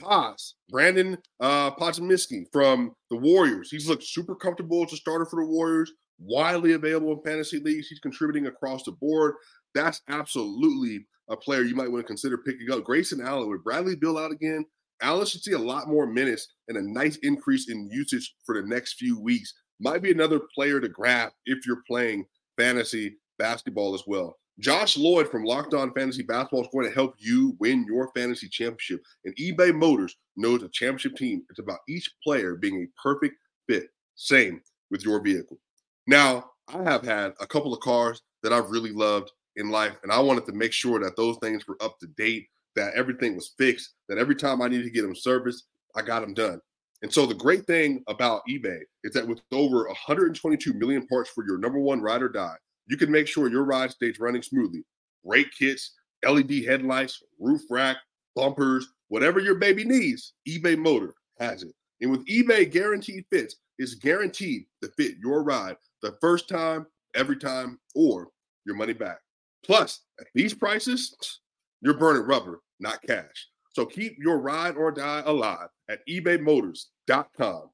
Paz, 0.02 0.56
Brandon 0.70 1.18
uh, 1.40 1.72
Podziemski 1.72 2.46
from 2.52 2.96
the 3.10 3.18
Warriors. 3.18 3.70
He's 3.72 3.88
looked 3.88 4.04
super 4.04 4.36
comfortable 4.36 4.84
as 4.84 4.94
a 4.94 4.98
starter 4.98 5.26
for 5.26 5.44
the 5.44 5.50
Warriors, 5.50 5.92
widely 6.20 6.74
available 6.74 7.14
in 7.14 7.22
fantasy 7.24 7.60
leagues. 7.60 7.88
He's 7.88 8.00
contributing 8.00 8.48
across 8.48 8.84
the 8.84 8.92
board. 8.92 9.36
That's 9.76 10.02
absolutely 10.10 11.06
a 11.30 11.38
player 11.38 11.64
you 11.64 11.76
might 11.76 11.92
want 11.92 12.04
to 12.04 12.08
consider 12.08 12.38
picking 12.38 12.72
up. 12.72 12.84
Grayson 12.84 13.22
Allen 13.22 13.50
with 13.50 13.64
Bradley 13.64 13.96
Beal 13.96 14.18
out 14.18 14.32
again. 14.32 14.66
Allen 15.02 15.26
should 15.26 15.44
see 15.44 15.54
a 15.54 15.60
lot 15.60 15.90
more 15.90 16.06
minutes 16.06 16.48
and 16.68 16.78
a 16.78 16.82
nice 16.82 17.18
increase 17.24 17.70
in 17.70 17.90
usage 17.92 18.36
for 18.46 18.60
the 18.60 18.68
next 18.68 18.94
few 18.94 19.20
weeks. 19.20 19.54
Might 19.80 20.02
be 20.02 20.12
another 20.12 20.40
player 20.56 20.80
to 20.80 20.88
grab 20.88 21.32
if 21.46 21.66
you're 21.66 21.84
playing 21.88 22.26
fantasy 22.58 23.18
basketball 23.38 23.96
as 23.96 24.04
well. 24.08 24.38
Josh 24.60 24.98
Lloyd 24.98 25.30
from 25.30 25.44
Locked 25.44 25.74
On 25.74 25.92
Fantasy 25.94 26.22
Basketball 26.22 26.62
is 26.62 26.70
going 26.72 26.88
to 26.88 26.94
help 26.94 27.16
you 27.18 27.56
win 27.60 27.86
your 27.88 28.12
fantasy 28.16 28.48
championship. 28.48 29.02
And 29.26 29.36
eBay 29.36 29.74
Motors 29.74 30.16
knows 30.38 30.62
a 30.62 30.70
championship 30.70 31.16
team. 31.16 31.44
It's 31.50 31.60
about 31.60 31.80
each 31.90 32.10
player 32.24 32.56
being 32.56 32.84
a 32.84 33.02
perfect 33.02 33.36
fit. 33.68 33.88
Same 34.16 34.62
with 34.92 35.04
your 35.04 35.22
vehicle. 35.22 35.58
Now, 36.06 36.52
I 36.68 36.84
have 36.84 37.04
had 37.04 37.34
a 37.40 37.48
couple 37.48 37.74
of 37.74 37.80
cars 37.80 38.22
that 38.44 38.54
I've 38.54 38.70
really 38.70 38.92
loved 38.92 39.32
in 39.56 39.72
life, 39.72 39.96
and 40.04 40.12
I 40.12 40.20
wanted 40.20 40.46
to 40.46 40.54
make 40.54 40.72
sure 40.72 41.00
that 41.00 41.18
those 41.18 41.38
things 41.42 41.68
were 41.68 41.78
up 41.82 41.98
to 42.00 42.08
date, 42.16 42.48
that 42.76 42.94
everything 42.94 43.36
was 43.36 43.54
fixed, 43.58 43.94
that 44.08 44.20
every 44.20 44.36
time 44.36 44.62
I 44.62 44.68
needed 44.68 44.84
to 44.84 44.92
get 44.92 45.02
them 45.02 45.16
serviced, 45.16 45.66
I 45.96 46.04
got 46.04 46.22
them 46.22 46.34
done. 46.34 46.60
And 47.02 47.12
so 47.12 47.26
the 47.26 47.34
great 47.34 47.66
thing 47.66 48.04
about 48.08 48.44
eBay 48.50 48.80
is 49.04 49.14
that 49.14 49.28
with 49.28 49.42
over 49.52 49.88
122 49.88 50.74
million 50.74 51.06
parts 51.08 51.32
for 51.32 51.44
your 51.46 51.58
number 51.58 51.80
one 51.80 52.02
ride 52.02 52.22
or 52.22 52.30
die, 52.30 52.56
you 52.88 52.98
can 52.98 53.12
make 53.12 53.28
sure 53.28 53.50
your 53.50 53.64
ride 53.64 53.92
stays 53.92 54.20
running 54.20 54.42
smoothly. 54.42 54.84
Brake 55.26 55.52
kits, 55.58 55.94
LED 56.26 56.66
headlights, 56.66 57.22
roof 57.40 57.62
rack, 57.70 57.98
bumpers, 58.36 58.88
whatever 59.08 59.40
your 59.40 59.56
baby 59.56 59.84
needs, 59.84 60.34
eBay 60.48 60.78
Motor 60.78 61.14
has 61.40 61.64
it. 61.64 61.74
And 62.02 62.12
with 62.12 62.26
eBay 62.28 62.70
Guaranteed 62.70 63.26
Fits, 63.32 63.56
it's 63.78 63.96
guaranteed 63.96 64.66
to 64.82 64.90
fit 64.98 65.16
your 65.20 65.44
ride 65.44 65.78
the 66.02 66.18
first 66.22 66.50
time, 66.50 66.86
every 67.16 67.38
time, 67.38 67.80
or 67.96 68.30
your 68.66 68.76
money 68.76 68.94
back. 68.94 69.20
Plus, 69.66 70.02
at 70.20 70.28
these 70.36 70.54
prices, 70.54 71.16
you're 71.82 71.94
burning 71.94 72.24
rubber, 72.24 72.62
not 72.80 73.02
cash. 73.02 73.48
So 73.74 73.86
keep 73.86 74.18
your 74.20 74.40
ride 74.40 74.76
or 74.76 74.92
die 74.92 75.24
alive 75.26 75.70
at 75.90 76.06
ebaymotors.com. 76.08 77.70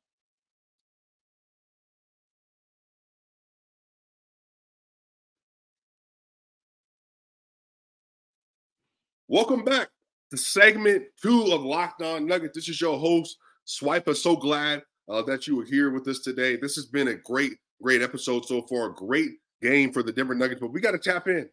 Welcome 9.31 9.63
back 9.63 9.89
to 10.31 10.37
segment 10.37 11.03
two 11.21 11.51
of 11.51 11.61
Locked 11.61 12.01
On 12.01 12.25
Nuggets. 12.25 12.55
This 12.55 12.67
is 12.67 12.81
your 12.81 12.97
host, 12.97 13.37
Swiper. 13.67 14.15
So 14.15 14.35
glad 14.35 14.81
uh, 15.07 15.21
that 15.21 15.45
you 15.45 15.59
are 15.59 15.65
here 15.65 15.91
with 15.91 16.07
us 16.07 16.21
today. 16.21 16.55
This 16.55 16.73
has 16.77 16.87
been 16.87 17.09
a 17.09 17.13
great, 17.13 17.53
great 17.79 18.01
episode 18.01 18.45
so 18.45 18.63
far. 18.63 18.89
A 18.89 18.93
Great 18.95 19.29
game 19.61 19.93
for 19.93 20.01
the 20.01 20.11
Denver 20.11 20.33
Nuggets, 20.33 20.59
but 20.59 20.73
we 20.73 20.81
got 20.81 20.93
to 20.93 20.97
tap 20.97 21.27
in. 21.27 21.47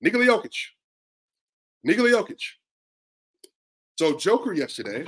Nikola 0.00 0.26
Jokic. 0.26 0.54
Nikola 1.82 2.08
Jokic. 2.10 2.40
So 3.98 4.16
Joker 4.16 4.52
yesterday, 4.52 5.06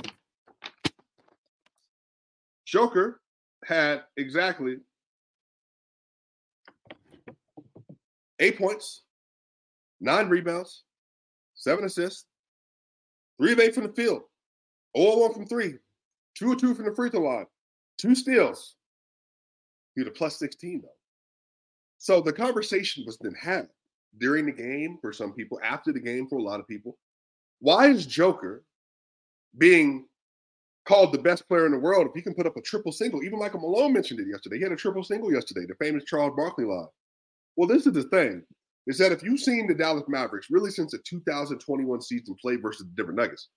Joker 2.65 3.21
had 3.63 4.03
exactly 4.17 4.79
eight 8.39 8.57
points, 8.57 9.03
nine 10.01 10.27
rebounds, 10.27 10.83
seven 11.59 11.85
assists, 11.85 12.25
three 13.39 13.51
of 13.51 13.59
eight 13.59 13.75
from 13.75 13.83
the 13.83 13.93
field, 13.93 14.23
0 14.97 15.19
1 15.19 15.33
from 15.33 15.45
three, 15.45 15.75
two 16.35 16.51
or 16.51 16.55
two 16.55 16.73
from 16.73 16.85
the 16.85 16.95
free 16.95 17.09
throw 17.09 17.21
line, 17.21 17.45
two 17.97 18.15
steals. 18.15 18.75
He 19.93 20.01
had 20.01 20.07
a 20.07 20.11
plus 20.11 20.39
16, 20.39 20.81
though. 20.81 20.87
So 21.97 22.21
the 22.21 22.33
conversation 22.33 23.03
was 23.05 23.17
then 23.17 23.33
had 23.33 23.67
during 24.19 24.45
the 24.45 24.51
game 24.51 24.97
for 25.01 25.11
some 25.11 25.33
people, 25.33 25.59
after 25.63 25.91
the 25.91 25.99
game 25.99 26.27
for 26.27 26.39
a 26.39 26.43
lot 26.43 26.59
of 26.59 26.67
people. 26.67 26.97
Why 27.59 27.87
is 27.87 28.05
Joker 28.05 28.63
being 29.57 30.05
called 30.85 31.11
the 31.11 31.19
best 31.19 31.47
player 31.49 31.65
in 31.65 31.73
the 31.73 31.77
world 31.77 32.07
if 32.07 32.13
he 32.15 32.21
can 32.21 32.33
put 32.33 32.47
up 32.47 32.55
a 32.55 32.61
triple 32.61 32.93
single? 32.93 33.21
Even 33.21 33.37
Michael 33.37 33.59
Malone 33.59 33.91
mentioned 33.91 34.21
it 34.21 34.27
yesterday. 34.27 34.57
He 34.57 34.63
had 34.63 34.71
a 34.71 34.77
triple 34.77 35.03
single 35.03 35.31
yesterday, 35.31 35.65
the 35.67 35.75
famous 35.75 36.05
Charles 36.05 36.33
Barkley 36.37 36.63
line. 36.63 36.87
Well, 37.57 37.67
this 37.67 37.85
is 37.85 37.93
the 37.93 38.03
thing 38.03 38.45
is 38.89 38.97
that 38.97 39.11
if 39.11 39.21
you've 39.21 39.39
seen 39.39 39.67
the 39.67 39.73
Dallas 39.75 40.03
Mavericks 40.07 40.47
really 40.49 40.71
since 40.71 40.91
the 40.91 40.97
2021 41.07 42.01
season 42.01 42.35
play 42.41 42.55
versus 42.55 42.87
the 42.87 42.93
Denver 42.95 43.13
Nuggets, 43.13 43.49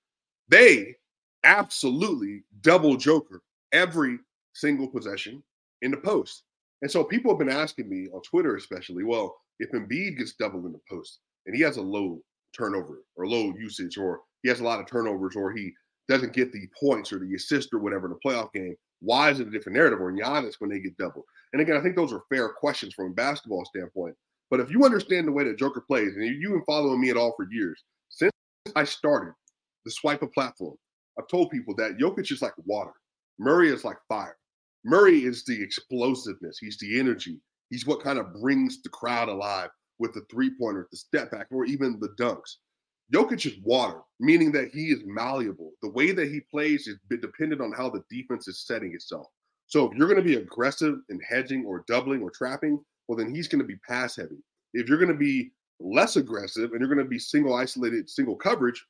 they 0.49 0.95
absolutely 1.43 2.45
double 2.61 2.97
Joker 2.97 3.41
every 3.73 4.19
single 4.53 4.87
possession 4.87 5.43
in 5.81 5.91
the 5.91 5.97
post. 5.97 6.43
And 6.83 6.91
so 6.91 7.03
people 7.03 7.31
have 7.31 7.39
been 7.39 7.49
asking 7.49 7.89
me 7.89 8.09
on 8.13 8.21
Twitter, 8.21 8.57
especially, 8.57 9.05
well, 9.05 9.35
if 9.59 9.73
Embiid 9.73 10.19
gets 10.19 10.35
doubled 10.35 10.67
in 10.67 10.73
the 10.73 10.81
post 10.91 11.21
and 11.47 11.57
he 11.57 11.63
has 11.63 11.79
a 11.79 11.83
low 11.83 12.21
turnover 12.55 13.03
or 13.17 13.27
low 13.27 13.55
usage, 13.59 13.97
or 13.97 14.21
he 14.43 14.51
has 14.51 14.61
a 14.61 14.65
lot 14.65 14.81
of 14.81 14.87
turnovers, 14.87 15.35
or 15.35 15.51
he 15.51 15.73
doesn't 16.09 16.35
get 16.35 16.53
the 16.53 16.69
points 16.79 17.11
or 17.11 17.19
the 17.19 17.35
assist 17.35 17.73
or 17.73 17.79
whatever 17.79 18.07
in 18.07 18.13
the 18.13 18.19
playoff 18.31 18.53
game, 18.53 18.77
why 19.01 19.31
is 19.31 19.41
it 19.41 19.49
a 19.49 19.51
different 19.51 19.79
narrative? 19.79 20.01
Or 20.01 20.13
Giannis 20.13 20.57
when 20.59 20.69
they 20.69 20.79
get 20.79 20.99
doubled? 20.99 21.25
And 21.55 21.63
again, 21.63 21.77
I 21.79 21.81
think 21.81 21.97
those 21.97 22.13
are 22.13 22.23
fair 22.29 22.51
questions 22.51 22.93
from 22.93 23.07
a 23.07 23.15
basketball 23.15 23.65
standpoint. 23.65 24.15
But 24.53 24.61
if 24.61 24.71
you 24.71 24.85
understand 24.85 25.27
the 25.27 25.33
way 25.33 25.45
that 25.45 25.59
Joker 25.59 25.81
plays, 25.81 26.15
and 26.15 26.27
you've 26.27 26.53
been 26.53 26.63
following 26.67 27.01
me 27.01 27.09
at 27.09 27.17
all 27.17 27.33
for 27.39 27.49
years, 27.51 27.83
since 28.11 28.31
I 28.77 28.85
started 28.85 29.33
the 29.87 29.91
Swiper 29.91 30.31
platform, 30.31 30.77
I've 31.19 31.27
told 31.27 31.49
people 31.49 31.75
that 31.77 31.97
Jokic 31.97 32.31
is 32.31 32.43
like 32.43 32.53
water. 32.67 32.93
Murray 33.39 33.71
is 33.71 33.83
like 33.83 33.97
fire. 34.11 34.37
Murray 34.85 35.25
is 35.25 35.43
the 35.47 35.59
explosiveness. 35.59 36.59
He's 36.59 36.77
the 36.77 37.01
energy. 37.01 37.41
He's 37.71 37.87
what 37.87 38.03
kind 38.03 38.19
of 38.19 38.35
brings 38.43 38.83
the 38.83 38.91
crowd 38.91 39.31
alive 39.31 39.71
with 39.99 40.13
the 40.13 40.27
three 40.31 40.51
pointer, 40.61 40.87
the 40.91 40.99
step 40.99 41.31
back, 41.31 41.47
or 41.51 41.65
even 41.65 41.99
the 41.99 42.15
dunks. 42.21 42.57
Jokic 43.11 43.47
is 43.47 43.57
water, 43.65 44.01
meaning 44.21 44.53
that 44.53 44.69
he 44.69 44.89
is 44.89 45.01
malleable. 45.07 45.73
The 45.81 45.93
way 45.93 46.13
that 46.13 46.29
he 46.29 46.41
plays 46.41 46.87
is 46.87 46.99
dependent 47.09 47.63
on 47.63 47.73
how 47.73 47.89
the 47.89 48.05
defense 48.11 48.49
is 48.49 48.67
setting 48.67 48.93
itself. 48.93 49.29
So 49.67 49.91
if 49.91 49.97
you're 49.97 50.09
going 50.09 50.23
to 50.23 50.23
be 50.23 50.37
aggressive 50.37 50.99
in 51.09 51.21
hedging 51.27 51.65
or 51.65 51.85
doubling 51.89 52.21
or 52.21 52.31
trapping, 52.31 52.85
well, 53.13 53.23
then 53.23 53.35
he's 53.35 53.47
going 53.47 53.61
to 53.61 53.67
be 53.67 53.77
pass 53.87 54.17
heavy. 54.17 54.43
If 54.73 54.89
you're 54.89 54.97
going 54.97 55.13
to 55.13 55.15
be 55.15 55.53
less 55.81 56.17
aggressive 56.17 56.71
and 56.71 56.81
you're 56.81 56.89
going 56.89 57.05
to 57.05 57.11
be 57.11 57.19
single 57.19 57.55
isolated, 57.55 58.09
single 58.09 58.37
coverage, 58.37 58.83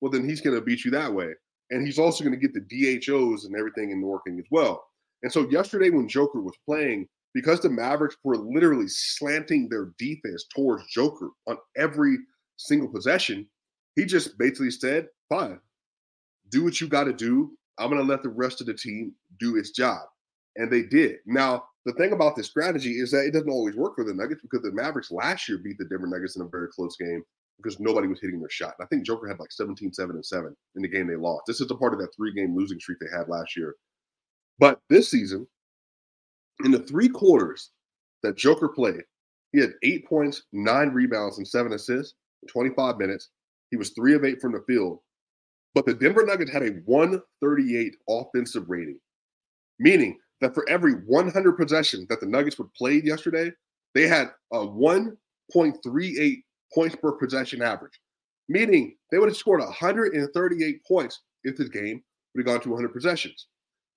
well, 0.00 0.12
then 0.12 0.28
he's 0.28 0.40
going 0.40 0.54
to 0.54 0.62
beat 0.62 0.84
you 0.84 0.92
that 0.92 1.12
way. 1.12 1.32
And 1.72 1.84
he's 1.84 1.98
also 1.98 2.22
going 2.22 2.38
to 2.38 2.48
get 2.48 2.54
the 2.54 3.00
DHOs 3.00 3.46
and 3.46 3.56
everything 3.56 3.90
in 3.90 4.00
working 4.00 4.38
as 4.38 4.44
well. 4.52 4.84
And 5.24 5.32
so 5.32 5.50
yesterday 5.50 5.90
when 5.90 6.08
Joker 6.08 6.40
was 6.40 6.54
playing, 6.64 7.08
because 7.34 7.58
the 7.58 7.68
Mavericks 7.68 8.16
were 8.22 8.36
literally 8.36 8.86
slanting 8.86 9.68
their 9.68 9.92
defense 9.98 10.46
towards 10.54 10.86
Joker 10.86 11.30
on 11.48 11.56
every 11.76 12.18
single 12.58 12.86
possession, 12.86 13.44
he 13.96 14.04
just 14.04 14.38
basically 14.38 14.70
said, 14.70 15.08
fine, 15.28 15.58
do 16.50 16.62
what 16.62 16.80
you 16.80 16.86
got 16.86 17.04
to 17.04 17.12
do. 17.12 17.50
I'm 17.78 17.90
going 17.90 18.00
to 18.00 18.08
let 18.08 18.22
the 18.22 18.28
rest 18.28 18.60
of 18.60 18.68
the 18.68 18.74
team 18.74 19.16
do 19.40 19.56
its 19.56 19.72
job. 19.72 20.02
And 20.54 20.70
they 20.70 20.82
did. 20.82 21.16
Now, 21.26 21.64
the 21.84 21.92
thing 21.92 22.12
about 22.12 22.34
this 22.34 22.46
strategy 22.46 22.92
is 22.92 23.10
that 23.10 23.26
it 23.26 23.32
doesn't 23.32 23.50
always 23.50 23.76
work 23.76 23.94
for 23.94 24.04
the 24.04 24.14
Nuggets 24.14 24.40
because 24.42 24.62
the 24.62 24.72
Mavericks 24.72 25.10
last 25.10 25.48
year 25.48 25.58
beat 25.58 25.78
the 25.78 25.84
Denver 25.84 26.06
Nuggets 26.06 26.36
in 26.36 26.42
a 26.42 26.48
very 26.48 26.68
close 26.68 26.96
game 26.96 27.22
because 27.58 27.78
nobody 27.78 28.08
was 28.08 28.20
hitting 28.20 28.40
their 28.40 28.50
shot. 28.50 28.74
I 28.80 28.86
think 28.86 29.04
Joker 29.04 29.28
had 29.28 29.38
like 29.38 29.52
17, 29.52 29.92
7, 29.92 30.16
and 30.16 30.24
7 30.24 30.56
in 30.76 30.82
the 30.82 30.88
game 30.88 31.06
they 31.06 31.16
lost. 31.16 31.42
This 31.46 31.60
is 31.60 31.70
a 31.70 31.74
part 31.74 31.92
of 31.92 32.00
that 32.00 32.14
three 32.16 32.32
game 32.32 32.56
losing 32.56 32.80
streak 32.80 32.98
they 33.00 33.16
had 33.16 33.28
last 33.28 33.56
year. 33.56 33.76
But 34.58 34.80
this 34.88 35.10
season, 35.10 35.46
in 36.64 36.70
the 36.70 36.78
three 36.78 37.08
quarters 37.08 37.70
that 38.22 38.36
Joker 38.36 38.68
played, 38.68 39.02
he 39.52 39.60
had 39.60 39.74
eight 39.82 40.06
points, 40.06 40.42
nine 40.52 40.88
rebounds, 40.88 41.38
and 41.38 41.46
seven 41.46 41.72
assists 41.74 42.14
in 42.42 42.48
25 42.48 42.98
minutes. 42.98 43.30
He 43.70 43.76
was 43.76 43.90
three 43.90 44.14
of 44.14 44.24
eight 44.24 44.40
from 44.40 44.52
the 44.52 44.64
field. 44.66 45.00
But 45.74 45.86
the 45.86 45.94
Denver 45.94 46.24
Nuggets 46.24 46.52
had 46.52 46.62
a 46.62 46.80
138 46.86 47.96
offensive 48.08 48.68
rating, 48.68 48.98
meaning 49.78 50.18
that 50.44 50.52
for 50.52 50.68
every 50.68 50.92
100 50.92 51.52
possessions 51.56 52.06
that 52.08 52.20
the 52.20 52.26
Nuggets 52.26 52.58
would 52.58 52.70
played 52.74 53.06
yesterday, 53.06 53.50
they 53.94 54.06
had 54.06 54.30
a 54.52 54.58
1.38 54.58 56.42
points 56.74 56.96
per 56.96 57.12
possession 57.12 57.62
average, 57.62 57.98
meaning 58.50 58.94
they 59.10 59.16
would 59.16 59.30
have 59.30 59.38
scored 59.38 59.60
138 59.60 60.84
points 60.86 61.22
if 61.44 61.56
this 61.56 61.70
game 61.70 62.02
would 62.34 62.46
have 62.46 62.54
gone 62.54 62.62
to 62.62 62.68
100 62.68 62.92
possessions. 62.92 63.46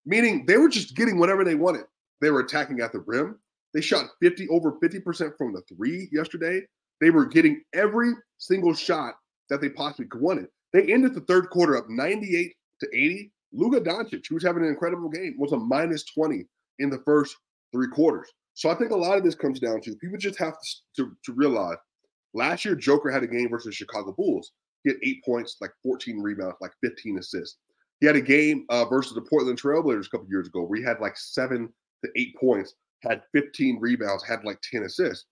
Meaning 0.06 0.46
they 0.46 0.56
were 0.56 0.70
just 0.70 0.96
getting 0.96 1.20
whatever 1.20 1.44
they 1.44 1.56
wanted. 1.56 1.84
They 2.22 2.30
were 2.30 2.40
attacking 2.40 2.80
at 2.80 2.94
the 2.94 3.00
rim. 3.00 3.38
They 3.74 3.82
shot 3.82 4.06
50 4.22 4.48
over 4.48 4.72
50% 4.82 5.38
from 5.38 5.52
the 5.52 5.62
three 5.64 6.08
yesterday. 6.14 6.62
They 7.02 7.10
were 7.10 7.26
getting 7.26 7.62
every 7.74 8.14
single 8.38 8.74
shot 8.74 9.16
that 9.50 9.60
they 9.60 9.68
possibly 9.68 10.06
could 10.06 10.22
want 10.22 10.40
it. 10.40 10.50
They 10.72 10.94
ended 10.94 11.14
the 11.14 11.22
third 11.22 11.50
quarter 11.50 11.76
up 11.76 11.90
98 11.90 12.56
to 12.80 12.88
80. 12.94 13.34
Luka 13.54 13.82
Doncic, 13.82 14.26
who's 14.30 14.44
having 14.44 14.64
an 14.64 14.70
incredible 14.70 15.10
game, 15.10 15.36
was 15.38 15.52
a 15.52 15.58
minus 15.58 16.04
20 16.06 16.46
in 16.80 16.90
the 16.90 17.02
first 17.06 17.36
three 17.72 17.88
quarters. 17.88 18.30
So 18.54 18.70
I 18.70 18.76
think 18.76 18.92
a 18.92 18.96
lot 18.96 19.18
of 19.18 19.24
this 19.24 19.36
comes 19.36 19.60
down 19.60 19.82
to 19.82 19.96
people 19.96 20.18
just 20.18 20.40
have 20.40 20.54
to, 20.54 21.04
to, 21.04 21.12
to 21.26 21.34
realize 21.34 21.78
last 22.34 22.66
year 22.66 22.76
Joker 22.76 23.12
had 23.12 23.24
a 23.24 23.28
game 23.28 23.50
versus 23.50 23.76
Chicago 23.76 24.14
Bulls. 24.14 24.52
He 24.84 24.92
had 24.92 25.00
eight 25.04 25.24
points, 25.24 25.58
like 25.62 25.72
14 25.84 26.20
rebounds, 26.20 26.58
like 26.62 26.72
15 26.84 27.20
assists. 27.20 27.58
He 28.00 28.08
had 28.08 28.16
a 28.16 28.22
game 28.22 28.66
uh, 28.70 28.86
versus 28.86 29.14
the 29.16 29.22
Portland 29.22 29.60
Trailblazers 29.62 30.08
a 30.08 30.10
couple 30.10 30.28
years 30.30 30.48
ago 30.48 30.64
where 30.64 30.80
he 30.80 30.86
had 30.86 31.00
like 31.00 31.18
seven 31.18 31.70
to 32.04 32.12
eight 32.16 32.36
points, 32.40 32.76
had 33.02 33.24
15 33.34 33.80
rebounds, 33.80 34.24
had 34.24 34.44
like 34.44 34.60
10 34.62 34.84
assists. 34.84 35.26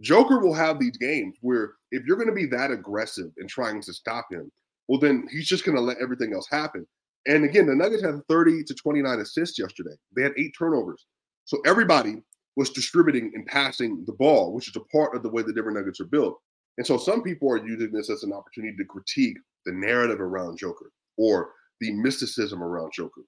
Joker 0.00 0.40
will 0.40 0.54
have 0.54 0.78
these 0.78 0.96
games 0.96 1.36
where 1.40 1.74
if 1.90 2.04
you're 2.04 2.16
going 2.16 2.28
to 2.28 2.34
be 2.34 2.46
that 2.46 2.70
aggressive 2.70 3.30
in 3.38 3.46
trying 3.46 3.80
to 3.82 3.92
stop 3.92 4.26
him, 4.30 4.50
well, 4.88 4.98
then 4.98 5.26
he's 5.30 5.46
just 5.46 5.64
going 5.64 5.76
to 5.76 5.82
let 5.82 5.98
everything 5.98 6.34
else 6.34 6.48
happen. 6.50 6.86
And 7.26 7.44
again, 7.44 7.66
the 7.66 7.74
Nuggets 7.74 8.02
had 8.02 8.20
30 8.28 8.64
to 8.64 8.74
29 8.74 9.20
assists 9.20 9.58
yesterday. 9.58 9.94
They 10.14 10.22
had 10.22 10.32
eight 10.36 10.54
turnovers. 10.58 11.06
So 11.44 11.60
everybody 11.66 12.22
was 12.56 12.70
distributing 12.70 13.32
and 13.34 13.46
passing 13.46 14.04
the 14.06 14.12
ball, 14.12 14.52
which 14.52 14.68
is 14.68 14.76
a 14.76 14.96
part 14.96 15.14
of 15.14 15.22
the 15.22 15.30
way 15.30 15.42
the 15.42 15.52
Denver 15.52 15.70
Nuggets 15.70 16.00
are 16.00 16.06
built. 16.06 16.38
And 16.78 16.86
so 16.86 16.96
some 16.96 17.22
people 17.22 17.50
are 17.50 17.66
using 17.66 17.92
this 17.92 18.10
as 18.10 18.22
an 18.22 18.32
opportunity 18.32 18.76
to 18.76 18.84
critique 18.84 19.36
the 19.66 19.72
narrative 19.72 20.20
around 20.20 20.58
Joker 20.58 20.90
or 21.16 21.50
the 21.80 21.92
mysticism 21.92 22.62
around 22.62 22.92
Joker. 22.92 23.22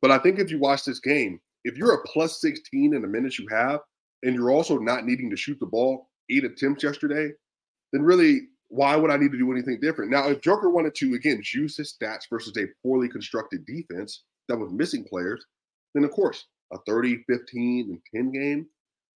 But 0.00 0.10
I 0.10 0.18
think 0.18 0.38
if 0.38 0.50
you 0.50 0.58
watch 0.58 0.84
this 0.84 1.00
game, 1.00 1.40
if 1.64 1.76
you're 1.76 1.94
a 1.94 2.02
plus 2.06 2.40
16 2.40 2.94
in 2.94 3.02
the 3.02 3.08
minutes 3.08 3.38
you 3.38 3.46
have, 3.50 3.80
and 4.22 4.34
you're 4.34 4.50
also 4.50 4.78
not 4.78 5.04
needing 5.04 5.30
to 5.30 5.36
shoot 5.36 5.58
the 5.60 5.66
ball 5.66 6.08
eight 6.30 6.44
attempts 6.44 6.82
yesterday, 6.82 7.30
then 7.92 8.02
really, 8.02 8.48
why 8.68 8.96
would 8.96 9.10
I 9.10 9.16
need 9.16 9.32
to 9.32 9.38
do 9.38 9.52
anything 9.52 9.78
different? 9.80 10.10
Now, 10.10 10.28
if 10.28 10.40
Joker 10.40 10.70
wanted 10.70 10.94
to, 10.96 11.14
again, 11.14 11.40
juice 11.42 11.76
his 11.76 11.94
stats 11.94 12.28
versus 12.30 12.56
a 12.56 12.66
poorly 12.82 13.08
constructed 13.08 13.64
defense 13.66 14.24
that 14.48 14.56
was 14.56 14.72
missing 14.72 15.04
players, 15.04 15.44
then 15.94 16.04
of 16.04 16.10
course, 16.10 16.46
a 16.72 16.78
30, 16.86 17.24
15, 17.28 17.90
and 17.90 18.00
10 18.14 18.32
game, 18.32 18.66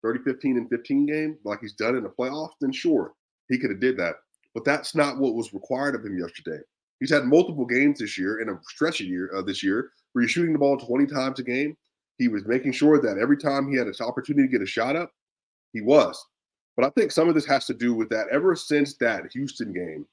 30, 0.03 0.25
15, 0.25 0.57
and 0.59 0.69
15 0.69 1.07
game, 1.07 1.39
like 1.45 1.61
he's 1.61 1.75
done 1.75 1.97
in 1.97 2.03
the 2.03 2.09
playoffs, 2.09 2.55
then 2.61 2.73
sure, 2.73 3.13
he 3.49 3.59
could 3.59 3.71
have 3.71 3.81
did 3.81 3.97
that. 3.97 4.17
But 4.55 4.65
that's 4.65 4.95
not 4.95 5.19
what 5.19 5.35
was 5.35 5.55
required 5.55 5.95
of 5.95 6.05
him 6.05 6.19
yesterday. 6.19 6.59
He's 7.01 7.11
had 7.11 7.25
multiple 7.25 7.67
games 7.67 7.99
this 7.99 8.17
year 8.17 8.41
in 8.41 8.49
a 8.49 8.59
stretch 8.63 9.01
of 9.01 9.07
year 9.07 9.31
uh, 9.37 9.43
this 9.43 9.63
year 9.63 9.91
where 10.13 10.23
he's 10.23 10.31
shooting 10.31 10.53
the 10.53 10.59
ball 10.59 10.77
20 10.77 11.07
times 11.07 11.41
a 11.41 11.43
game. 11.43 11.77
He 12.19 12.29
was 12.29 12.47
making 12.47 12.73
sure 12.73 13.01
that 13.01 13.19
every 13.19 13.37
time 13.37 13.69
he 13.69 13.77
had 13.77 13.89
an 13.89 13.95
opportunity 14.01 14.47
to 14.47 14.53
get 14.53 14.63
a 14.63 14.67
shot 14.67 14.95
up, 14.95 15.11
he 15.73 15.81
was. 15.81 16.25
But 16.77 16.87
I 16.87 16.91
think 16.91 17.13
some 17.13 17.29
of 17.29 17.35
this 17.35 17.47
has 17.47 17.67
to 17.67 17.75
do 17.75 17.95
with 17.95 18.09
that. 18.11 18.29
Ever 18.31 18.57
since 18.57 18.97
that 18.99 19.31
Houston 19.33 19.73
game, 19.73 20.07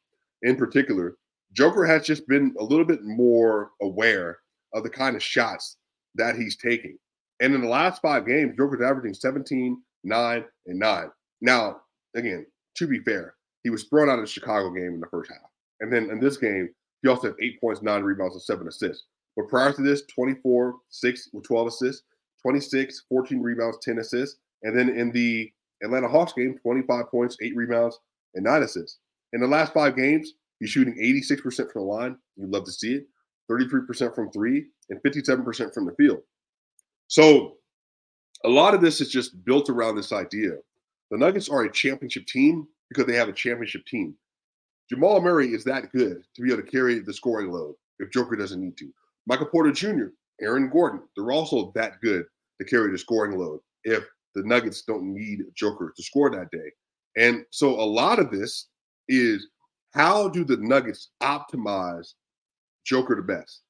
in 0.44 0.56
particular, 0.56 1.18
Joker 1.54 1.86
has 1.86 2.06
just 2.06 2.28
been 2.28 2.54
a 2.60 2.64
little 2.64 2.86
bit 2.86 3.04
more 3.04 3.72
aware 3.82 4.40
of 4.74 4.84
the 4.84 4.90
kind 4.90 5.16
of 5.16 5.24
shots 5.24 5.78
that 6.16 6.36
he's 6.36 6.56
taking. 6.56 6.98
And 7.40 7.54
in 7.56 7.62
the 7.62 7.68
last 7.68 8.02
five 8.02 8.28
games, 8.28 8.56
Joker's 8.58 8.82
averaging 8.82 9.16
17, 9.16 9.82
9, 10.04 10.46
and 10.68 10.80
9. 10.80 11.12
Now, 11.42 11.82
again, 12.16 12.46
to 12.76 12.88
be 12.88 13.00
fair, 13.00 13.34
he 13.64 13.70
was 13.70 13.84
thrown 13.86 14.10
out 14.10 14.20
of 14.20 14.26
the 14.26 14.32
Chicago 14.32 14.72
game 14.72 14.94
in 14.94 15.00
the 15.00 15.08
first 15.08 15.32
half. 15.32 15.50
And 15.80 15.92
then 15.92 16.10
in 16.10 16.20
this 16.20 16.38
game, 16.38 16.70
he 17.02 17.10
also 17.10 17.30
had 17.30 17.38
eight 17.42 17.60
points, 17.60 17.82
nine 17.82 18.04
rebounds, 18.04 18.36
and 18.36 18.44
seven 18.44 18.68
assists. 18.68 19.06
But 19.36 19.48
prior 19.48 19.74
to 19.74 19.82
this, 19.82 20.04
24, 20.14 20.76
6 20.90 21.30
with 21.34 21.44
12 21.44 21.68
assists, 21.68 22.04
26, 22.42 23.06
14 23.10 23.42
rebounds, 23.42 23.78
10 23.82 24.00
assists. 24.00 24.40
And 24.64 24.78
then 24.78 24.90
in 24.90 25.12
the 25.12 25.52
Atlanta 25.84 26.08
Hawks 26.08 26.34
game, 26.34 26.58
25 26.62 27.10
points, 27.10 27.38
eight 27.42 27.56
rebounds, 27.56 28.00
and 28.36 28.44
nine 28.44 28.64
assists. 28.64 29.00
In 29.34 29.42
the 29.42 29.48
last 29.48 29.74
five 29.74 29.96
games, 29.96 30.34
he's 30.60 30.70
shooting 30.70 30.96
86% 30.96 31.72
from 31.72 31.82
the 31.82 31.82
line. 31.82 32.18
You'd 32.36 32.52
love 32.52 32.66
to 32.66 32.72
see 32.72 32.96
it. 32.96 33.06
33% 33.50 34.16
from 34.16 34.32
three 34.32 34.66
and 34.90 35.02
57% 35.04 35.74
from 35.74 35.86
the 35.86 35.94
field. 35.96 36.20
So 37.08 37.58
a 38.46 38.50
lot 38.50 38.74
of 38.74 38.82
this 38.82 39.02
is 39.02 39.10
just 39.10 39.44
built 39.44 39.70
around 39.70 39.96
this 39.96 40.12
idea. 40.14 40.52
The 41.10 41.18
Nuggets 41.18 41.50
are 41.50 41.64
a 41.64 41.72
championship 41.72 42.26
team 42.26 42.68
because 42.90 43.06
they 43.06 43.16
have 43.16 43.30
a 43.30 43.34
championship 43.34 43.86
team. 43.86 44.16
Jamal 44.90 45.22
Murray 45.22 45.54
is 45.54 45.64
that 45.66 45.92
good 45.92 46.24
to 46.36 46.42
be 46.42 46.52
able 46.52 46.64
to 46.64 46.70
carry 46.70 47.00
the 47.00 47.14
scoring 47.14 47.52
load 47.52 47.76
if 48.00 48.12
Joker 48.12 48.36
doesn't 48.36 48.62
need 48.62 48.78
to. 48.78 48.92
Michael 49.28 49.46
Porter 49.48 49.72
Jr., 49.72 50.08
Aaron 50.42 50.70
Gordon, 50.70 51.02
they're 51.16 51.32
also 51.32 51.72
that 51.76 52.02
good 52.02 52.26
to 52.60 52.66
carry 52.66 52.92
the 52.92 52.98
scoring 52.98 53.38
load 53.38 53.60
if 53.84 54.06
the 54.36 54.44
Nuggets 54.44 54.84
don't 54.84 55.14
need 55.14 55.44
Joker 55.56 55.94
to 55.96 56.04
score 56.04 56.30
that 56.32 56.52
day. 56.52 56.72
And 57.18 57.46
so 57.52 57.70
a 57.70 57.84
lot 57.84 58.20
of 58.20 58.32
this 58.32 58.68
is 59.08 59.48
how 59.94 60.30
do 60.30 60.44
the 60.44 60.58
Nuggets 60.58 61.10
optimize 61.22 62.14
Joker 62.86 63.16
the 63.16 63.22
best? 63.22 63.62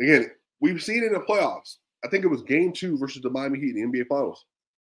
Again, 0.00 0.30
we've 0.60 0.82
seen 0.82 1.02
in 1.02 1.12
the 1.12 1.20
playoffs. 1.20 1.76
I 2.04 2.08
think 2.08 2.24
it 2.24 2.28
was 2.28 2.42
game 2.42 2.72
two 2.72 2.96
versus 2.98 3.22
the 3.22 3.30
Miami 3.30 3.58
Heat 3.58 3.76
in 3.76 3.90
the 3.90 3.98
NBA 3.98 4.06
Finals. 4.08 4.44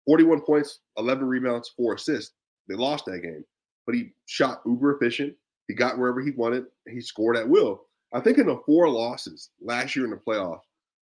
41 0.05 0.41
points, 0.41 0.79
11 0.97 1.25
rebounds, 1.25 1.69
four 1.75 1.95
assists. 1.95 2.33
They 2.67 2.75
lost 2.75 3.05
that 3.05 3.23
game, 3.23 3.43
but 3.85 3.95
he 3.95 4.11
shot 4.27 4.61
uber 4.65 4.95
efficient. 4.95 5.33
He 5.67 5.73
got 5.73 5.97
wherever 5.97 6.21
he 6.21 6.31
wanted. 6.31 6.65
He 6.87 7.01
scored 7.01 7.37
at 7.37 7.47
will. 7.47 7.85
I 8.13 8.19
think 8.19 8.37
in 8.37 8.47
the 8.47 8.59
four 8.65 8.89
losses 8.89 9.49
last 9.61 9.95
year 9.95 10.05
in 10.05 10.11
the 10.11 10.17
playoffs, 10.17 10.61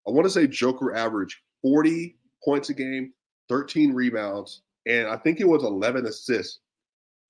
I 0.07 0.11
want 0.11 0.25
to 0.25 0.29
say 0.29 0.47
Joker 0.47 0.95
averaged 0.95 1.37
40 1.61 2.17
points 2.43 2.69
a 2.69 2.73
game, 2.73 3.13
13 3.49 3.93
rebounds, 3.93 4.61
and 4.85 5.07
I 5.07 5.17
think 5.17 5.39
it 5.39 5.47
was 5.47 5.63
11 5.63 6.05
assists 6.05 6.59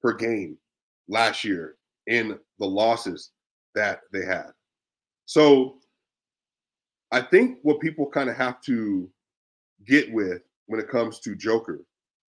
per 0.01 0.13
game 0.13 0.58
last 1.08 1.43
year 1.43 1.75
in 2.08 2.38
the 2.60 2.65
losses 2.65 3.32
that 3.75 4.01
they 4.12 4.25
had. 4.25 4.51
So 5.25 5.77
I 7.12 7.21
think 7.21 7.60
what 7.63 7.79
people 7.79 8.10
kind 8.10 8.29
of 8.29 8.36
have 8.36 8.62
to 8.62 9.10
get 9.86 10.12
with 10.12 10.41
when 10.67 10.79
it 10.79 10.89
comes 10.89 11.19
to 11.21 11.36
Joker 11.36 11.82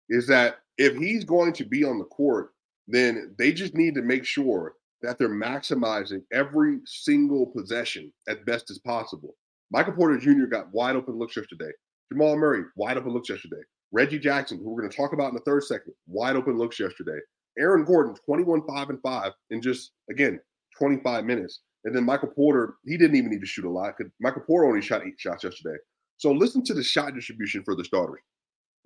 is 0.08 0.26
that 0.26 0.58
if 0.78 0.96
he's 0.96 1.24
going 1.24 1.52
to 1.54 1.64
be 1.64 1.84
on 1.84 1.98
the 1.98 2.04
court, 2.04 2.50
then 2.88 3.34
they 3.38 3.52
just 3.52 3.74
need 3.74 3.94
to 3.94 4.02
make 4.02 4.24
sure 4.24 4.74
that 5.02 5.18
they're 5.18 5.28
maximizing 5.28 6.22
every 6.32 6.80
single 6.84 7.46
possession 7.46 8.12
as 8.28 8.38
best 8.46 8.70
as 8.70 8.78
possible. 8.78 9.34
Michael 9.70 9.92
Porter 9.92 10.18
Jr. 10.18 10.46
got 10.46 10.72
wide 10.72 10.96
open 10.96 11.14
looks 11.14 11.36
yesterday. 11.36 11.70
Jamal 12.12 12.36
Murray, 12.36 12.64
wide 12.76 12.96
open 12.96 13.12
looks 13.12 13.28
yesterday. 13.28 13.62
Reggie 13.94 14.18
Jackson, 14.18 14.58
who 14.58 14.70
we're 14.70 14.80
going 14.80 14.90
to 14.90 14.96
talk 14.96 15.12
about 15.12 15.28
in 15.28 15.34
the 15.34 15.40
third 15.42 15.62
segment, 15.62 15.96
wide 16.08 16.34
open 16.34 16.58
looks 16.58 16.80
yesterday. 16.80 17.18
Aaron 17.56 17.84
Gordon, 17.84 18.16
21, 18.26 18.66
5, 18.66 18.90
and 18.90 19.00
5 19.00 19.32
in 19.50 19.62
just, 19.62 19.92
again, 20.10 20.40
25 20.76 21.24
minutes. 21.24 21.60
And 21.84 21.94
then 21.94 22.04
Michael 22.04 22.28
Porter, 22.28 22.74
he 22.84 22.96
didn't 22.96 23.14
even 23.14 23.30
need 23.30 23.40
to 23.40 23.46
shoot 23.46 23.64
a 23.64 23.70
lot. 23.70 23.94
Because 23.96 24.12
Michael 24.20 24.42
Porter 24.42 24.66
only 24.66 24.82
shot 24.82 25.06
eight 25.06 25.14
shots 25.18 25.44
yesterday. 25.44 25.76
So 26.16 26.32
listen 26.32 26.64
to 26.64 26.74
the 26.74 26.82
shot 26.82 27.14
distribution 27.14 27.62
for 27.62 27.76
the 27.76 27.84
starters. 27.84 28.18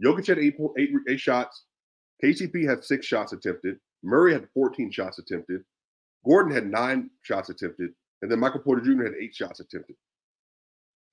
Jokic 0.05 0.27
had 0.27 0.39
eight, 0.39 0.57
eight, 0.79 0.91
eight 1.09 1.21
shots. 1.21 1.65
KCP 2.23 2.69
had 2.69 2.85
six 2.85 3.07
shots 3.07 3.33
attempted. 3.33 3.77
Murray 4.03 4.35
had 4.35 4.47
14 4.53 4.91
shots 4.91 5.19
attempted. 5.19 5.63
Gordon 6.27 6.53
had 6.53 6.71
nine 6.71 7.09
shots 7.23 7.49
attempted. 7.49 7.93
And 8.21 8.31
then 8.31 8.41
Michael 8.41 8.61
Porter 8.61 8.83
Jr. 8.83 9.05
had 9.05 9.15
eight 9.19 9.35
shots 9.35 9.61
attempted. 9.61 9.97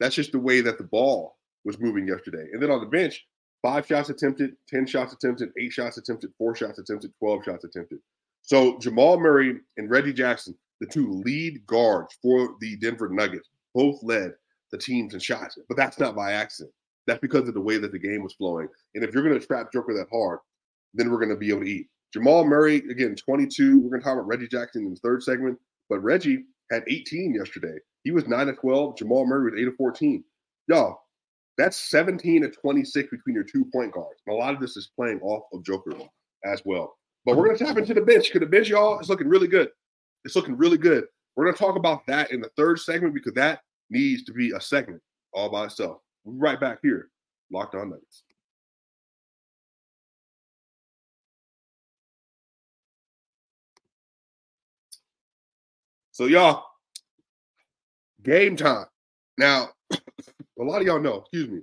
That's 0.01 0.15
just 0.15 0.34
the 0.34 0.39
way 0.39 0.60
that 0.60 0.77
the 0.77 0.84
ball 0.84 1.38
was 1.63 1.79
moving 1.79 2.05
yesterday. 2.05 2.49
And 2.51 2.62
then 2.62 2.71
on 2.71 2.81
the 2.81 2.88
bench, 2.88 3.25
five 3.65 3.88
shots 3.88 4.10
attempted, 4.10 4.56
10 4.69 4.86
shots 4.86 5.12
attempted, 5.12 5.49
eight 5.60 5.73
shots 5.73 5.97
attempted, 5.97 6.32
four 6.38 6.56
shots 6.56 6.78
attempted, 6.78 7.12
12 7.17 7.45
shots 7.45 7.63
attempted. 7.63 7.97
So 8.43 8.78
Jamal 8.78 9.19
Murray 9.19 9.58
and 9.78 9.89
Reggie 9.89 10.13
Jackson, 10.13 10.56
the 10.82 10.86
two 10.86 11.23
lead 11.25 11.65
guards 11.65 12.15
for 12.21 12.58
the 12.62 12.78
Denver 12.78 13.10
Nuggets, 13.10 13.49
both 13.73 13.97
led 14.04 14.34
the 14.71 14.78
teams 14.78 15.15
in 15.15 15.19
shots. 15.19 15.58
But 15.67 15.78
that's 15.78 15.99
not 15.99 16.15
by 16.15 16.34
accident. 16.34 16.75
That's 17.08 17.21
because 17.21 17.47
of 17.47 17.56
the 17.56 17.62
way 17.62 17.80
that 17.80 17.91
the 17.91 17.97
game 17.97 18.21
was 18.21 18.34
flowing. 18.34 18.67
And 18.93 19.04
if 19.04 19.15
you're 19.15 19.23
going 19.23 19.39
to 19.39 19.43
trap 19.43 19.73
Joker 19.73 19.95
that 19.95 20.10
hard, 20.12 20.39
then 20.93 21.10
we're 21.10 21.17
going 21.17 21.30
to 21.30 21.36
be 21.36 21.49
able 21.49 21.62
to 21.62 21.69
eat. 21.69 21.88
Jamal 22.13 22.45
Murray, 22.45 22.78
again, 22.91 23.15
22. 23.15 23.80
We're 23.80 23.89
going 23.89 24.01
to 24.01 24.06
talk 24.06 24.13
about 24.13 24.28
Reggie 24.28 24.47
Jackson 24.47 24.84
in 24.86 24.91
the 24.91 24.99
third 24.99 25.23
segment. 25.23 25.58
But 25.89 26.04
Reggie 26.04 26.43
had 26.71 26.84
18 26.88 27.34
yesterday. 27.34 27.78
He 28.04 28.12
was 28.12 28.28
9 28.28 28.45
to 28.45 28.54
12. 28.54 28.97
Jamal 28.97 29.25
Murray 29.25 29.51
was 29.51 29.60
8 29.60 29.65
to 29.65 29.75
14. 29.75 30.23
Y'all, 30.67 30.99
that's 31.57 31.77
17 31.89 32.41
to 32.41 32.49
26 32.49 33.09
between 33.09 33.35
your 33.35 33.43
two 33.43 33.65
point 33.65 33.93
guards. 33.93 34.21
And 34.25 34.35
a 34.35 34.37
lot 34.37 34.53
of 34.53 34.59
this 34.59 34.75
is 34.77 34.91
playing 34.95 35.21
off 35.21 35.43
of 35.53 35.63
Joker 35.63 35.93
as 36.43 36.61
well. 36.65 36.95
But 37.25 37.37
we're 37.37 37.45
going 37.45 37.57
to 37.57 37.65
tap 37.65 37.77
into 37.77 37.93
the 37.93 38.01
bench 38.01 38.25
because 38.25 38.41
the 38.41 38.51
bench, 38.51 38.69
y'all, 38.69 38.99
is 38.99 39.09
looking 39.09 39.27
really 39.27 39.47
good. 39.47 39.69
It's 40.25 40.35
looking 40.35 40.57
really 40.57 40.77
good. 40.77 41.05
We're 41.35 41.45
going 41.45 41.55
to 41.55 41.63
talk 41.63 41.75
about 41.75 42.05
that 42.07 42.31
in 42.31 42.39
the 42.39 42.49
third 42.55 42.79
segment 42.79 43.13
because 43.13 43.33
that 43.33 43.61
needs 43.89 44.23
to 44.23 44.33
be 44.33 44.51
a 44.51 44.61
segment 44.61 45.01
all 45.33 45.49
by 45.49 45.65
itself. 45.65 45.97
We'll 46.23 46.37
right 46.37 46.59
back 46.59 46.79
here, 46.81 47.09
Locked 47.51 47.75
On 47.75 47.89
Nuggets. 47.89 48.23
So, 56.11 56.27
y'all, 56.27 56.63
game 58.23 58.55
time. 58.55 58.85
Now, 59.37 59.69
a 60.59 60.63
lot 60.63 60.81
of 60.81 60.87
y'all 60.87 60.99
know, 60.99 61.17
excuse 61.17 61.49
me, 61.49 61.61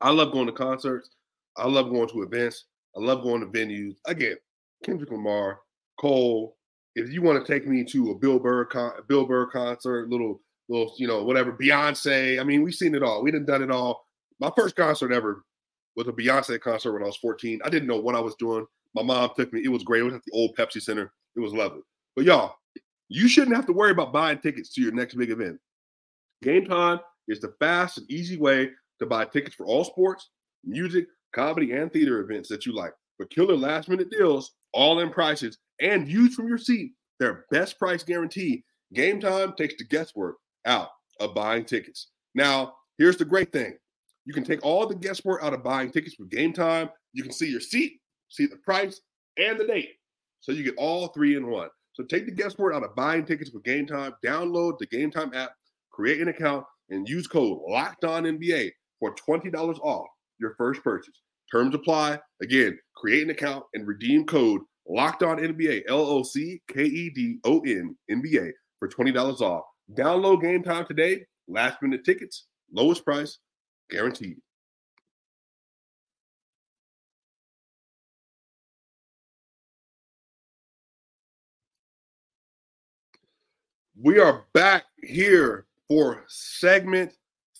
I 0.00 0.10
love 0.10 0.32
going 0.32 0.46
to 0.46 0.52
concerts. 0.52 1.10
I 1.56 1.66
love 1.66 1.90
going 1.90 2.08
to 2.08 2.22
events. 2.22 2.64
I 2.96 3.00
love 3.00 3.22
going 3.22 3.40
to 3.40 3.46
venues. 3.46 3.96
Again, 4.06 4.36
Kendrick 4.84 5.10
Lamar, 5.10 5.60
Cole. 6.00 6.56
If 6.96 7.12
you 7.12 7.22
want 7.22 7.44
to 7.44 7.52
take 7.52 7.66
me 7.66 7.84
to 7.84 8.10
a 8.10 8.14
Bill 8.14 8.38
Burr, 8.38 8.64
con- 8.64 8.92
Bill 9.08 9.24
Burr 9.26 9.46
concert, 9.46 10.08
little, 10.08 10.40
little, 10.68 10.94
you 10.98 11.06
know, 11.06 11.22
whatever, 11.22 11.52
Beyonce. 11.52 12.40
I 12.40 12.44
mean, 12.44 12.62
we've 12.62 12.74
seen 12.74 12.94
it 12.94 13.02
all. 13.02 13.22
We 13.22 13.30
done 13.30 13.44
done 13.44 13.62
it 13.62 13.70
all. 13.70 14.06
My 14.40 14.50
first 14.56 14.74
concert 14.74 15.12
ever 15.12 15.44
was 15.96 16.08
a 16.08 16.12
Beyonce 16.12 16.60
concert 16.60 16.92
when 16.92 17.02
I 17.02 17.06
was 17.06 17.16
14. 17.16 17.60
I 17.64 17.68
didn't 17.68 17.88
know 17.88 18.00
what 18.00 18.14
I 18.14 18.20
was 18.20 18.34
doing. 18.36 18.66
My 18.94 19.02
mom 19.02 19.30
took 19.36 19.52
me. 19.52 19.62
It 19.64 19.68
was 19.68 19.84
great. 19.84 20.00
It 20.00 20.04
was 20.04 20.14
at 20.14 20.24
the 20.24 20.32
old 20.32 20.56
Pepsi 20.56 20.82
Center. 20.82 21.12
It 21.36 21.40
was 21.40 21.52
lovely. 21.52 21.82
But 22.16 22.24
y'all, 22.24 22.54
you 23.08 23.28
shouldn't 23.28 23.54
have 23.54 23.66
to 23.66 23.72
worry 23.72 23.92
about 23.92 24.12
buying 24.12 24.38
tickets 24.38 24.72
to 24.74 24.80
your 24.80 24.92
next 24.92 25.14
big 25.14 25.30
event. 25.30 25.60
Game 26.42 26.64
time 26.64 27.00
is 27.30 27.40
the 27.40 27.54
fast 27.58 27.98
and 27.98 28.10
easy 28.10 28.36
way 28.36 28.70
to 28.98 29.06
buy 29.06 29.24
tickets 29.24 29.54
for 29.54 29.64
all 29.64 29.84
sports, 29.84 30.30
music, 30.64 31.06
comedy, 31.32 31.72
and 31.72 31.92
theater 31.92 32.20
events 32.20 32.48
that 32.48 32.66
you 32.66 32.74
like. 32.74 32.92
For 33.16 33.26
killer 33.26 33.56
last 33.56 33.88
minute 33.88 34.10
deals, 34.10 34.52
all 34.72 35.00
in 35.00 35.10
prices, 35.10 35.58
and 35.80 36.06
views 36.06 36.34
from 36.34 36.48
your 36.48 36.58
seat, 36.58 36.92
their 37.18 37.44
best 37.50 37.78
price 37.78 38.02
guarantee. 38.02 38.64
Game 38.92 39.20
time 39.20 39.54
takes 39.56 39.74
the 39.78 39.84
guesswork 39.84 40.36
out 40.66 40.88
of 41.20 41.34
buying 41.34 41.64
tickets. 41.64 42.08
Now, 42.34 42.74
here's 42.98 43.16
the 43.16 43.24
great 43.24 43.52
thing 43.52 43.76
you 44.26 44.34
can 44.34 44.44
take 44.44 44.64
all 44.64 44.86
the 44.86 44.94
guesswork 44.94 45.42
out 45.42 45.54
of 45.54 45.64
buying 45.64 45.90
tickets 45.90 46.16
with 46.18 46.30
game 46.30 46.52
time. 46.52 46.90
You 47.12 47.22
can 47.22 47.32
see 47.32 47.50
your 47.50 47.60
seat, 47.60 48.00
see 48.28 48.46
the 48.46 48.56
price, 48.56 49.00
and 49.38 49.58
the 49.58 49.66
date. 49.66 49.90
So 50.40 50.52
you 50.52 50.64
get 50.64 50.74
all 50.76 51.08
three 51.08 51.36
in 51.36 51.48
one. 51.48 51.68
So 51.94 52.04
take 52.04 52.26
the 52.26 52.32
guesswork 52.32 52.74
out 52.74 52.84
of 52.84 52.94
buying 52.94 53.24
tickets 53.24 53.50
with 53.52 53.64
Game 53.64 53.86
Time. 53.86 54.14
Download 54.24 54.78
the 54.78 54.86
Game 54.86 55.10
Time 55.10 55.32
app, 55.34 55.52
create 55.90 56.20
an 56.20 56.28
account, 56.28 56.64
and 56.90 57.08
use 57.08 57.26
code 57.26 57.58
Locked 57.66 58.04
On 58.04 58.24
NBA 58.24 58.70
for 58.98 59.14
twenty 59.14 59.50
dollars 59.50 59.78
off 59.82 60.06
your 60.38 60.54
first 60.58 60.82
purchase. 60.82 61.14
Terms 61.50 61.74
apply. 61.74 62.18
Again, 62.42 62.78
create 62.96 63.22
an 63.24 63.30
account 63.30 63.64
and 63.74 63.86
redeem 63.86 64.26
code 64.26 64.60
Locked 64.88 65.22
On 65.22 65.38
NBA 65.38 65.82
L 65.88 66.00
O 66.00 66.22
C 66.22 66.60
K 66.68 66.84
E 66.84 67.10
D 67.10 67.38
O 67.44 67.60
N 67.60 67.96
NBA 68.10 68.50
for 68.78 68.88
twenty 68.88 69.12
dollars 69.12 69.40
off. 69.40 69.64
Download 69.94 70.40
Game 70.40 70.62
Time 70.62 70.86
today. 70.86 71.24
Last 71.48 71.82
minute 71.82 72.04
tickets, 72.04 72.46
lowest 72.72 73.04
price, 73.04 73.38
guaranteed. 73.90 74.36
We 84.02 84.18
are 84.18 84.46
back 84.54 84.84
here 85.02 85.66
for 85.90 86.24
segment 86.28 87.12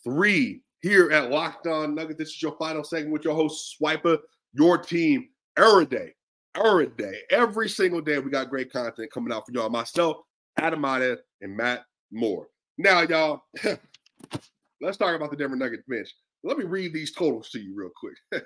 three 0.04 0.62
here 0.82 1.10
at 1.10 1.30
Locked 1.30 1.66
On 1.66 1.96
Nugget. 1.96 2.16
This 2.16 2.28
is 2.28 2.40
your 2.40 2.56
final 2.58 2.84
segment 2.84 3.12
with 3.12 3.24
your 3.24 3.34
host, 3.34 3.76
Swiper, 3.76 4.18
your 4.52 4.78
team, 4.78 5.28
every 5.58 5.84
day, 5.84 6.14
every 6.54 6.86
day, 6.86 7.18
every 7.30 7.68
single 7.68 8.00
day. 8.00 8.20
We 8.20 8.30
got 8.30 8.48
great 8.48 8.72
content 8.72 9.10
coming 9.12 9.32
out 9.32 9.46
for 9.46 9.52
y'all. 9.52 9.68
Myself, 9.68 10.18
Adam 10.56 10.80
Mata, 10.80 11.18
and 11.40 11.56
Matt 11.56 11.82
Moore. 12.12 12.46
Now, 12.78 13.00
y'all, 13.00 13.42
let's 14.80 14.96
talk 14.96 15.16
about 15.16 15.32
the 15.32 15.36
Denver 15.36 15.56
Nuggets 15.56 15.82
bench. 15.88 16.14
Let 16.44 16.56
me 16.56 16.64
read 16.64 16.94
these 16.94 17.10
totals 17.10 17.50
to 17.50 17.58
you 17.58 17.74
real 17.74 17.90
quick. 17.96 18.16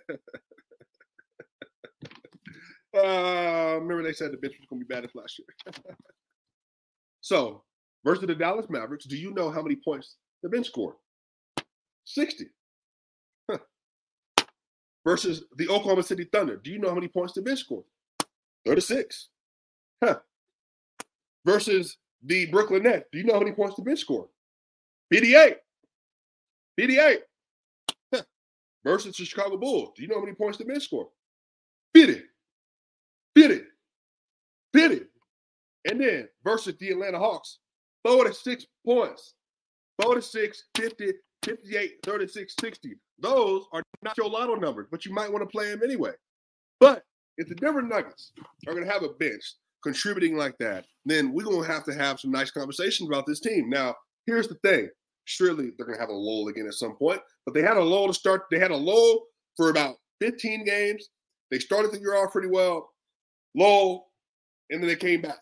uh, 2.96 3.74
remember 3.80 4.02
they 4.02 4.14
said 4.14 4.32
the 4.32 4.38
bench 4.38 4.54
was 4.58 4.66
going 4.66 4.80
to 4.80 4.86
be 4.86 4.94
bad 4.94 5.04
as 5.04 5.14
last 5.14 5.38
year. 5.38 5.74
so 7.20 7.64
versus 8.04 8.26
the 8.26 8.34
Dallas 8.34 8.66
Mavericks, 8.68 9.06
do 9.06 9.16
you 9.16 9.32
know 9.32 9.50
how 9.50 9.62
many 9.62 9.76
points 9.76 10.16
the 10.42 10.48
bench 10.48 10.68
scored? 10.68 10.96
60. 12.04 12.46
Huh. 13.50 13.58
Versus 15.04 15.44
the 15.56 15.68
Oklahoma 15.68 16.02
City 16.02 16.28
Thunder, 16.30 16.56
do 16.56 16.70
you 16.70 16.78
know 16.78 16.88
how 16.88 16.94
many 16.94 17.08
points 17.08 17.32
the 17.32 17.42
bench 17.42 17.60
scored? 17.60 17.84
36. 18.66 19.28
Huh. 20.02 20.18
Versus 21.44 21.98
the 22.22 22.46
Brooklyn 22.46 22.82
Nets, 22.82 23.06
do 23.12 23.18
you 23.18 23.24
know 23.24 23.34
how 23.34 23.40
many 23.40 23.52
points 23.52 23.76
the 23.76 23.82
bench 23.82 24.00
scored? 24.00 24.28
58. 25.12 25.56
58. 26.78 27.20
Huh. 28.14 28.22
Versus 28.84 29.16
the 29.16 29.24
Chicago 29.24 29.56
Bulls, 29.56 29.92
do 29.96 30.02
you 30.02 30.08
know 30.08 30.16
how 30.16 30.24
many 30.24 30.34
points 30.34 30.58
the 30.58 30.64
bench 30.64 30.84
scored? 30.84 31.08
50. 31.94 32.22
50. 33.36 33.60
50. 34.72 35.00
And 35.86 36.00
then 36.00 36.28
versus 36.42 36.74
the 36.78 36.90
Atlanta 36.90 37.18
Hawks, 37.18 37.58
46 38.04 38.66
points. 38.86 39.34
46, 40.02 40.64
50, 40.76 41.12
58, 41.44 41.92
36, 42.04 42.54
60. 42.60 42.94
Those 43.20 43.64
are 43.72 43.82
not 44.02 44.16
your 44.18 44.28
lotto 44.28 44.56
numbers, 44.56 44.88
but 44.90 45.06
you 45.06 45.14
might 45.14 45.30
want 45.30 45.42
to 45.42 45.46
play 45.46 45.70
them 45.70 45.82
anyway. 45.84 46.12
But 46.80 47.04
if 47.38 47.48
the 47.48 47.54
Denver 47.54 47.82
Nuggets 47.82 48.32
are 48.66 48.74
going 48.74 48.84
to 48.84 48.92
have 48.92 49.02
a 49.02 49.10
bench 49.10 49.54
contributing 49.82 50.36
like 50.36 50.56
that, 50.58 50.86
then 51.04 51.32
we're 51.32 51.44
going 51.44 51.62
to 51.62 51.72
have 51.72 51.84
to 51.84 51.94
have 51.94 52.18
some 52.18 52.30
nice 52.30 52.50
conversations 52.50 53.08
about 53.08 53.26
this 53.26 53.40
team. 53.40 53.68
Now, 53.68 53.94
here's 54.26 54.48
the 54.48 54.56
thing. 54.64 54.88
Surely 55.26 55.70
they're 55.76 55.86
going 55.86 55.96
to 55.96 56.00
have 56.00 56.10
a 56.10 56.14
lull 56.14 56.48
again 56.48 56.66
at 56.66 56.74
some 56.74 56.96
point, 56.96 57.20
but 57.44 57.54
they 57.54 57.62
had 57.62 57.76
a 57.76 57.82
lull 57.82 58.08
to 58.08 58.14
start. 58.14 58.42
They 58.50 58.58
had 58.58 58.70
a 58.70 58.76
lull 58.76 59.24
for 59.56 59.70
about 59.70 59.96
15 60.20 60.64
games. 60.64 61.08
They 61.50 61.58
started 61.58 61.92
the 61.92 62.00
year 62.00 62.16
off 62.16 62.32
pretty 62.32 62.48
well, 62.48 62.90
lull, 63.54 64.08
and 64.70 64.82
then 64.82 64.88
they 64.88 64.96
came 64.96 65.22
back. 65.22 65.38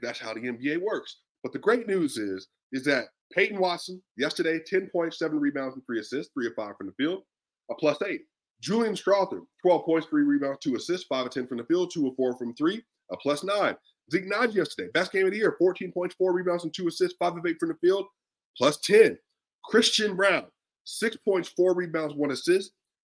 That's 0.00 0.18
how 0.18 0.34
the 0.34 0.40
NBA 0.40 0.80
works. 0.80 1.16
But 1.42 1.52
the 1.52 1.58
great 1.58 1.86
news 1.86 2.16
is, 2.16 2.48
is 2.72 2.84
that 2.84 3.06
Peyton 3.32 3.58
Watson, 3.58 4.02
yesterday, 4.16 4.60
10 4.64 4.90
points, 4.90 5.18
seven 5.18 5.38
rebounds, 5.38 5.74
and 5.74 5.84
three 5.86 6.00
assists, 6.00 6.32
three 6.32 6.46
of 6.46 6.54
five 6.54 6.76
from 6.76 6.86
the 6.86 6.92
field, 6.94 7.22
a 7.70 7.74
plus 7.74 7.98
eight. 8.06 8.22
Julian 8.60 8.94
Strawther, 8.94 9.42
12 9.62 9.84
points, 9.84 10.06
three 10.08 10.22
rebounds, 10.22 10.58
two 10.60 10.74
assists, 10.74 11.06
five 11.06 11.26
of 11.26 11.32
10 11.32 11.46
from 11.46 11.58
the 11.58 11.64
field, 11.64 11.90
two 11.92 12.08
of 12.08 12.16
four 12.16 12.36
from 12.36 12.54
three, 12.54 12.82
a 13.12 13.16
plus 13.16 13.44
nine. 13.44 13.76
Zeke 14.10 14.28
Nnaji 14.28 14.54
yesterday, 14.54 14.88
best 14.94 15.12
game 15.12 15.26
of 15.26 15.32
the 15.32 15.36
year, 15.36 15.54
14 15.58 15.92
points, 15.92 16.14
four 16.16 16.32
rebounds, 16.32 16.64
and 16.64 16.72
two 16.74 16.88
assists, 16.88 17.16
five 17.18 17.36
of 17.36 17.46
eight 17.46 17.58
from 17.60 17.68
the 17.68 17.76
field, 17.76 18.06
plus 18.56 18.78
10. 18.78 19.18
Christian 19.64 20.16
Braun, 20.16 20.46
six 20.84 21.16
points, 21.16 21.48
four 21.50 21.74
rebounds, 21.74 22.14
one 22.14 22.30
assist. 22.30 22.72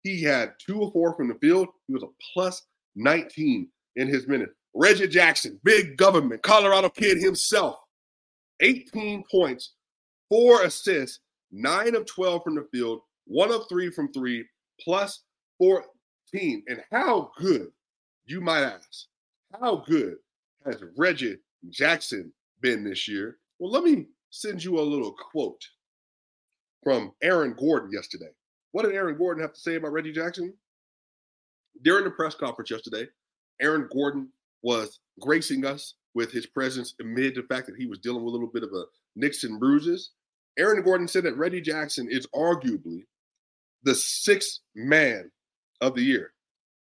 He 0.02 0.22
had 0.22 0.54
two 0.64 0.82
of 0.82 0.92
four 0.92 1.14
from 1.14 1.28
the 1.28 1.34
field. 1.34 1.68
He 1.86 1.94
was 1.94 2.02
a 2.02 2.08
plus 2.32 2.62
19 2.96 3.68
in 3.96 4.08
his 4.08 4.26
minute. 4.26 4.50
Reggie 4.74 5.08
Jackson, 5.08 5.60
big 5.64 5.96
government, 5.96 6.42
Colorado 6.42 6.88
kid 6.88 7.18
himself, 7.18 7.76
18 8.60 9.24
points, 9.30 9.74
four 10.28 10.62
assists, 10.62 11.20
nine 11.50 11.94
of 11.94 12.06
12 12.06 12.42
from 12.42 12.54
the 12.54 12.66
field, 12.72 13.00
one 13.26 13.50
of 13.50 13.68
three 13.68 13.90
from 13.90 14.12
three, 14.12 14.44
plus 14.80 15.22
14. 15.58 16.64
And 16.66 16.82
how 16.90 17.30
good, 17.38 17.68
you 18.26 18.40
might 18.40 18.62
ask, 18.62 19.06
how 19.60 19.76
good 19.86 20.16
has 20.64 20.82
Reggie 20.96 21.38
Jackson 21.70 22.32
been 22.60 22.84
this 22.84 23.08
year? 23.08 23.38
Well, 23.58 23.70
let 23.70 23.84
me 23.84 24.06
send 24.30 24.62
you 24.62 24.78
a 24.78 24.82
little 24.82 25.12
quote 25.12 25.62
from 26.82 27.12
Aaron 27.22 27.54
Gordon 27.58 27.90
yesterday. 27.92 28.30
What 28.72 28.84
did 28.84 28.94
Aaron 28.94 29.16
Gordon 29.16 29.42
have 29.42 29.54
to 29.54 29.60
say 29.60 29.76
about 29.76 29.92
Reggie 29.92 30.12
Jackson? 30.12 30.52
During 31.82 32.04
the 32.04 32.10
press 32.10 32.34
conference 32.34 32.70
yesterday, 32.70 33.08
Aaron 33.60 33.88
Gordon 33.92 34.28
was 34.62 35.00
gracing 35.20 35.64
us 35.64 35.94
with 36.18 36.32
his 36.32 36.46
presence 36.46 36.96
amid 37.00 37.36
the 37.36 37.44
fact 37.44 37.68
that 37.68 37.76
he 37.76 37.86
was 37.86 38.00
dealing 38.00 38.24
with 38.24 38.32
a 38.32 38.36
little 38.36 38.50
bit 38.52 38.64
of 38.64 38.72
a 38.72 38.86
Nixon 39.14 39.56
bruises. 39.56 40.10
Aaron 40.58 40.82
Gordon 40.82 41.06
said 41.06 41.22
that 41.22 41.36
Reggie 41.36 41.60
Jackson 41.60 42.08
is 42.10 42.26
arguably 42.34 43.04
the 43.84 43.94
sixth 43.94 44.58
man 44.74 45.30
of 45.80 45.94
the 45.94 46.02
year. 46.02 46.32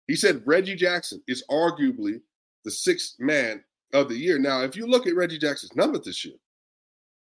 He 0.07 0.17
said 0.17 0.43
Reggie 0.45 0.77
Jackson 0.77 1.23
is 1.27 1.43
arguably 1.51 2.21
the 2.67 2.71
sixth 2.71 3.15
man 3.19 3.65
of 3.95 4.11
the 4.11 4.15
year. 4.15 4.39
Now, 4.39 4.61
if 4.65 4.77
you 4.77 4.87
look 4.87 5.07
at 5.07 5.17
Reggie 5.17 5.39
Jackson's 5.39 5.75
numbers 5.75 6.05
this 6.05 6.27
year, 6.27 6.37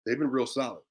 they've 0.04 0.18
been 0.18 0.30
real 0.30 0.46
solid. 0.46 0.82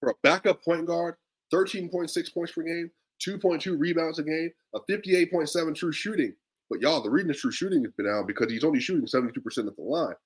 For 0.00 0.10
a 0.10 0.14
backup 0.24 0.64
point 0.64 0.84
guard, 0.84 1.14
13.6 1.54 2.34
points 2.34 2.52
per 2.52 2.62
game, 2.62 2.90
2.2 3.24 3.78
rebounds 3.78 4.18
a 4.18 4.24
game, 4.24 4.50
a 4.74 4.80
58.7 4.80 5.76
true 5.76 5.92
shooting. 5.92 6.34
But 6.68 6.80
y'all, 6.80 7.02
the 7.02 7.10
reason 7.10 7.28
the 7.28 7.34
true 7.34 7.52
shooting 7.52 7.84
has 7.84 7.92
been 7.92 8.06
down 8.06 8.26
because 8.26 8.50
he's 8.50 8.64
only 8.64 8.80
shooting 8.80 9.06
72% 9.06 9.28
at 9.68 9.76
the 9.76 9.82
line. 9.82 10.16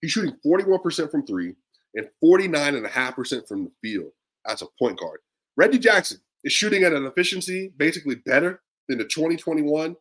He's 0.00 0.12
shooting 0.12 0.36
41% 0.46 1.10
from 1.10 1.26
three 1.26 1.54
and 1.94 2.08
49.5% 2.22 3.48
from 3.48 3.64
the 3.64 3.72
field 3.82 4.12
as 4.46 4.62
a 4.62 4.66
point 4.78 4.98
guard. 4.98 5.20
Reggie 5.56 5.78
Jackson 5.78 6.18
is 6.44 6.52
shooting 6.52 6.84
at 6.84 6.92
an 6.92 7.06
efficiency 7.06 7.72
basically 7.76 8.16
better 8.16 8.62
than 8.88 8.98
the 8.98 9.04
2021 9.04 9.96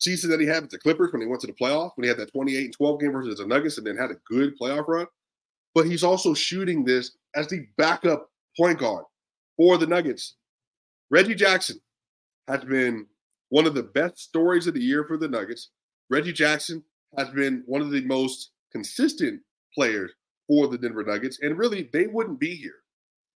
season 0.00 0.30
that 0.30 0.40
he 0.40 0.46
had 0.46 0.62
with 0.62 0.70
the 0.70 0.78
Clippers 0.78 1.12
when 1.12 1.22
he 1.22 1.28
went 1.28 1.40
to 1.40 1.46
the 1.46 1.52
playoff, 1.52 1.92
when 1.94 2.04
he 2.04 2.08
had 2.08 2.18
that 2.18 2.32
28 2.32 2.64
and 2.64 2.74
12 2.74 3.00
game 3.00 3.12
versus 3.12 3.38
the 3.38 3.46
Nuggets 3.46 3.78
and 3.78 3.86
then 3.86 3.96
had 3.96 4.10
a 4.10 4.16
good 4.28 4.58
playoff 4.60 4.88
run. 4.88 5.06
But 5.74 5.86
he's 5.86 6.02
also 6.02 6.34
shooting 6.34 6.84
this 6.84 7.16
as 7.34 7.46
the 7.48 7.66
backup 7.78 8.28
point 8.58 8.78
guard 8.78 9.04
for 9.56 9.78
the 9.78 9.86
Nuggets. 9.86 10.36
Reggie 11.10 11.34
Jackson 11.34 11.80
has 12.48 12.64
been 12.64 13.06
one 13.50 13.66
of 13.66 13.74
the 13.74 13.82
best 13.82 14.18
stories 14.18 14.66
of 14.66 14.74
the 14.74 14.80
year 14.80 15.04
for 15.04 15.16
the 15.16 15.28
Nuggets. 15.28 15.70
Reggie 16.10 16.32
Jackson 16.32 16.82
has 17.16 17.28
been 17.30 17.62
one 17.66 17.80
of 17.80 17.90
the 17.90 18.04
most 18.04 18.50
consistent 18.72 19.40
players 19.74 20.10
for 20.46 20.66
the 20.66 20.78
Denver 20.78 21.04
Nuggets. 21.04 21.38
And 21.42 21.58
really, 21.58 21.88
they 21.92 22.06
wouldn't 22.06 22.40
be 22.40 22.54
here 22.54 22.82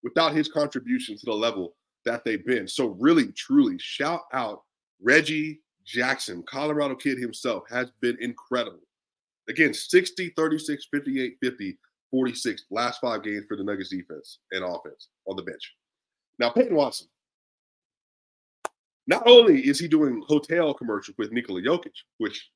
without 0.02 0.34
his 0.34 0.48
contribution 0.48 1.16
to 1.16 1.26
the 1.26 1.32
level 1.32 1.74
that 2.04 2.24
they've 2.24 2.44
been. 2.44 2.68
So, 2.68 2.96
really, 2.98 3.32
truly, 3.32 3.76
shout 3.78 4.22
out 4.32 4.62
Reggie 5.02 5.60
Jackson, 5.84 6.42
Colorado 6.48 6.94
kid 6.94 7.18
himself, 7.18 7.64
has 7.70 7.90
been 8.00 8.16
incredible. 8.20 8.80
Again, 9.48 9.74
60, 9.74 10.30
36, 10.30 10.86
58, 10.90 11.36
50, 11.42 11.78
46, 12.10 12.64
last 12.70 13.00
five 13.00 13.22
games 13.22 13.44
for 13.48 13.56
the 13.56 13.64
Nuggets 13.64 13.90
defense 13.90 14.38
and 14.52 14.64
offense 14.64 15.08
on 15.26 15.36
the 15.36 15.42
bench. 15.42 15.74
Now, 16.38 16.50
Peyton 16.50 16.74
Watson, 16.74 17.08
not 19.06 19.26
only 19.26 19.60
is 19.60 19.78
he 19.78 19.88
doing 19.88 20.22
hotel 20.26 20.72
commercials 20.72 21.18
with 21.18 21.32
Nikola 21.32 21.60
Jokic, 21.60 21.92
which, 22.18 22.50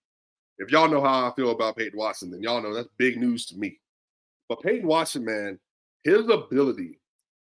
if 0.59 0.71
y'all 0.71 0.89
know 0.89 1.01
how 1.01 1.27
I 1.27 1.35
feel 1.35 1.51
about 1.51 1.77
Peyton 1.77 1.99
Watson, 1.99 2.31
then 2.31 2.43
y'all 2.43 2.63
know 2.63 2.75
that's 2.75 2.89
big 2.99 3.19
news 3.19 3.47
to 3.47 3.57
me. 3.57 3.79
But 4.49 4.63
Peyton 4.63 4.87
Watson, 4.87 5.25
man, 5.25 5.59
his 6.05 6.29
ability 6.29 6.99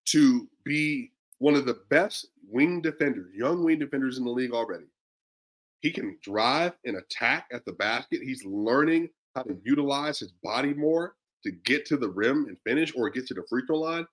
to 0.07 0.49
be 0.65 1.11
one 1.39 1.55
of 1.55 1.67
the 1.67 1.81
best 1.91 2.29
wing 2.49 2.81
defenders, 2.81 3.35
young 3.35 3.65
wing 3.65 3.79
defenders 3.79 4.19
in 4.19 4.25
the 4.25 4.31
league 4.31 4.53
already, 4.53 4.87
he 5.81 5.91
can 5.91 6.17
drive 6.23 6.75
and 6.85 6.97
attack 6.97 7.47
at 7.53 7.65
the 7.65 7.73
basket. 7.73 8.21
He's 8.23 8.45
learning 8.45 9.09
how 9.35 9.43
to 9.43 9.59
utilize 9.65 10.21
his 10.21 10.33
body 10.43 10.75
more 10.75 11.17
to 11.43 11.51
get 11.51 11.85
to 11.87 11.97
the 11.97 12.09
rim 12.09 12.47
and 12.47 12.57
finish 12.65 12.93
or 12.95 13.11
get 13.11 13.27
to 13.27 13.35
the 13.35 13.43
free 13.49 13.63
throw 13.67 13.79
line. 13.79 14.07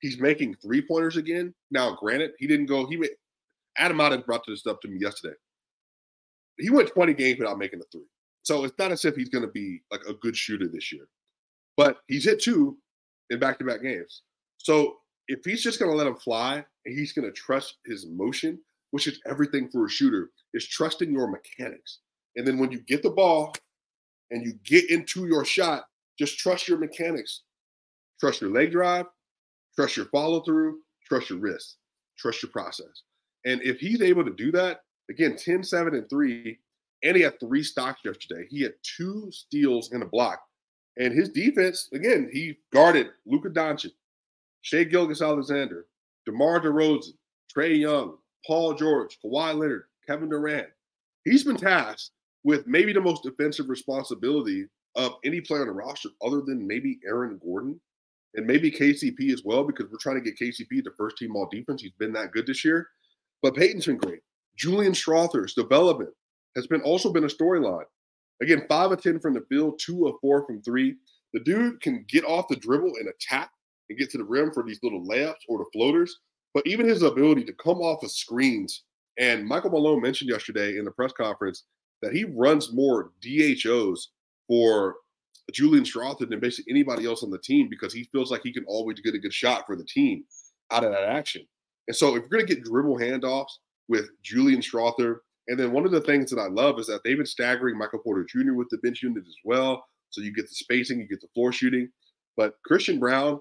He's 0.00 0.18
making 0.18 0.56
three 0.56 0.82
pointers 0.82 1.16
again. 1.16 1.54
Now, 1.70 1.94
granted, 1.94 2.32
he 2.38 2.48
didn't 2.48 2.66
go, 2.66 2.86
he 2.86 2.96
went, 2.96 3.12
Adam 3.76 4.00
Otten 4.00 4.24
brought 4.26 4.44
this 4.46 4.66
up 4.66 4.80
to 4.82 4.88
me 4.88 4.98
yesterday. 5.00 5.36
He 6.58 6.70
went 6.70 6.88
20 6.88 7.14
games 7.14 7.38
without 7.38 7.58
making 7.58 7.80
a 7.80 7.84
three. 7.92 8.02
So 8.42 8.64
it's 8.64 8.78
not 8.78 8.92
as 8.92 9.04
if 9.04 9.14
he's 9.14 9.28
going 9.28 9.44
to 9.44 9.50
be 9.50 9.82
like 9.90 10.02
a 10.08 10.14
good 10.14 10.36
shooter 10.36 10.68
this 10.68 10.92
year. 10.92 11.06
But 11.76 11.98
he's 12.08 12.24
hit 12.24 12.40
two 12.40 12.76
in 13.30 13.38
back 13.38 13.58
to 13.58 13.64
back 13.64 13.82
games. 13.82 14.22
So 14.58 14.96
if 15.28 15.40
he's 15.44 15.62
just 15.62 15.78
going 15.78 15.90
to 15.90 15.96
let 15.96 16.06
him 16.06 16.16
fly 16.16 16.64
and 16.84 16.98
he's 16.98 17.12
going 17.12 17.26
to 17.26 17.32
trust 17.32 17.76
his 17.86 18.06
motion, 18.06 18.58
which 18.90 19.06
is 19.06 19.20
everything 19.26 19.68
for 19.70 19.86
a 19.86 19.90
shooter, 19.90 20.30
is 20.54 20.66
trusting 20.68 21.10
your 21.10 21.28
mechanics. 21.28 22.00
And 22.36 22.46
then 22.46 22.58
when 22.58 22.72
you 22.72 22.80
get 22.80 23.02
the 23.02 23.10
ball 23.10 23.54
and 24.30 24.44
you 24.44 24.54
get 24.64 24.90
into 24.90 25.26
your 25.26 25.44
shot, 25.44 25.84
just 26.18 26.38
trust 26.38 26.68
your 26.68 26.78
mechanics. 26.78 27.42
Trust 28.20 28.40
your 28.40 28.50
leg 28.50 28.70
drive, 28.70 29.06
trust 29.74 29.96
your 29.96 30.06
follow 30.06 30.42
through, 30.42 30.78
trust 31.04 31.30
your 31.30 31.40
wrist, 31.40 31.78
trust 32.16 32.40
your 32.42 32.52
process. 32.52 33.02
And 33.44 33.60
if 33.62 33.80
he's 33.80 34.00
able 34.00 34.24
to 34.24 34.32
do 34.32 34.52
that, 34.52 34.82
again, 35.10 35.36
10, 35.36 35.64
7, 35.64 35.94
and 35.94 36.08
3, 36.08 36.56
and 37.02 37.16
he 37.16 37.22
had 37.22 37.38
three 37.40 37.62
stocks 37.62 38.00
yesterday. 38.04 38.46
He 38.50 38.62
had 38.62 38.74
two 38.82 39.28
steals 39.30 39.92
and 39.92 40.02
a 40.02 40.06
block. 40.06 40.40
And 40.98 41.12
his 41.12 41.30
defense, 41.30 41.88
again, 41.92 42.28
he 42.32 42.58
guarded 42.72 43.08
Luka 43.26 43.48
Doncic, 43.48 43.92
Shai 44.60 44.84
Gilgeous-Alexander, 44.84 45.86
DeMar 46.26 46.60
DeRozan, 46.60 47.14
Trae 47.54 47.78
Young, 47.78 48.16
Paul 48.46 48.74
George, 48.74 49.18
Kawhi 49.24 49.58
Leonard, 49.58 49.84
Kevin 50.06 50.28
Durant. 50.28 50.68
He's 51.24 51.44
been 51.44 51.56
tasked 51.56 52.10
with 52.44 52.66
maybe 52.66 52.92
the 52.92 53.00
most 53.00 53.22
defensive 53.22 53.68
responsibility 53.68 54.66
of 54.96 55.14
any 55.24 55.40
player 55.40 55.62
on 55.62 55.68
the 55.68 55.72
roster 55.72 56.10
other 56.24 56.42
than 56.42 56.66
maybe 56.66 56.98
Aaron 57.06 57.40
Gordon 57.42 57.80
and 58.34 58.46
maybe 58.46 58.70
KCP 58.70 59.32
as 59.32 59.42
well, 59.44 59.64
because 59.64 59.86
we're 59.90 59.98
trying 59.98 60.22
to 60.22 60.30
get 60.30 60.38
KCP 60.38 60.84
the 60.84 60.92
first 60.96 61.16
team 61.16 61.36
all 61.36 61.48
defense. 61.50 61.82
He's 61.82 61.92
been 61.92 62.12
that 62.14 62.32
good 62.32 62.46
this 62.46 62.64
year. 62.64 62.88
But 63.42 63.54
Peyton's 63.54 63.86
been 63.86 63.96
great. 63.96 64.20
Julian 64.56 64.92
Strawther's 64.92 65.54
development 65.54 66.10
has 66.56 66.66
been 66.66 66.82
also 66.82 67.12
been 67.12 67.24
a 67.24 67.28
storyline. 67.28 67.84
Again, 68.40 68.64
five 68.68 68.90
of 68.90 69.02
10 69.02 69.20
from 69.20 69.34
the 69.34 69.44
field, 69.48 69.80
two 69.80 70.06
of 70.06 70.16
four 70.20 70.44
from 70.46 70.62
three. 70.62 70.96
The 71.32 71.40
dude 71.40 71.80
can 71.80 72.04
get 72.08 72.24
off 72.24 72.48
the 72.48 72.56
dribble 72.56 72.92
and 72.98 73.08
attack 73.08 73.50
and 73.88 73.98
get 73.98 74.10
to 74.10 74.18
the 74.18 74.24
rim 74.24 74.52
for 74.52 74.62
these 74.62 74.80
little 74.82 75.04
layups 75.06 75.44
or 75.48 75.58
the 75.58 75.66
floaters. 75.72 76.18
But 76.54 76.66
even 76.66 76.88
his 76.88 77.02
ability 77.02 77.44
to 77.44 77.52
come 77.54 77.78
off 77.78 78.02
of 78.02 78.10
screens, 78.10 78.84
and 79.18 79.46
Michael 79.46 79.70
Malone 79.70 80.02
mentioned 80.02 80.30
yesterday 80.30 80.78
in 80.78 80.84
the 80.84 80.90
press 80.90 81.12
conference 81.12 81.64
that 82.02 82.12
he 82.12 82.24
runs 82.24 82.72
more 82.72 83.12
DHOs 83.22 84.10
for 84.48 84.96
Julian 85.52 85.84
Strawther 85.84 86.28
than 86.28 86.40
basically 86.40 86.72
anybody 86.72 87.06
else 87.06 87.22
on 87.22 87.30
the 87.30 87.38
team 87.38 87.68
because 87.68 87.92
he 87.92 88.04
feels 88.04 88.30
like 88.30 88.42
he 88.42 88.52
can 88.52 88.64
always 88.66 89.00
get 89.00 89.14
a 89.14 89.18
good 89.18 89.32
shot 89.32 89.64
for 89.66 89.76
the 89.76 89.84
team 89.84 90.24
out 90.70 90.84
of 90.84 90.92
that 90.92 91.04
action. 91.04 91.46
And 91.88 91.96
so 91.96 92.08
if 92.14 92.22
you're 92.22 92.28
going 92.28 92.46
to 92.46 92.54
get 92.54 92.64
dribble 92.64 92.98
handoffs 92.98 93.52
with 93.88 94.10
Julian 94.22 94.60
Strawther, 94.60 95.18
and 95.48 95.58
then 95.58 95.72
one 95.72 95.84
of 95.84 95.90
the 95.90 96.00
things 96.00 96.30
that 96.30 96.40
I 96.40 96.46
love 96.46 96.78
is 96.78 96.86
that 96.86 97.00
they've 97.04 97.16
been 97.16 97.26
staggering 97.26 97.76
Michael 97.76 97.98
Porter 97.98 98.24
Jr. 98.24 98.54
with 98.54 98.68
the 98.70 98.78
bench 98.78 99.02
unit 99.02 99.24
as 99.26 99.36
well. 99.44 99.84
So 100.10 100.20
you 100.20 100.32
get 100.32 100.48
the 100.48 100.54
spacing, 100.54 101.00
you 101.00 101.08
get 101.08 101.20
the 101.20 101.28
floor 101.34 101.52
shooting. 101.52 101.88
But 102.36 102.54
Christian 102.64 102.98
Braun, 102.98 103.40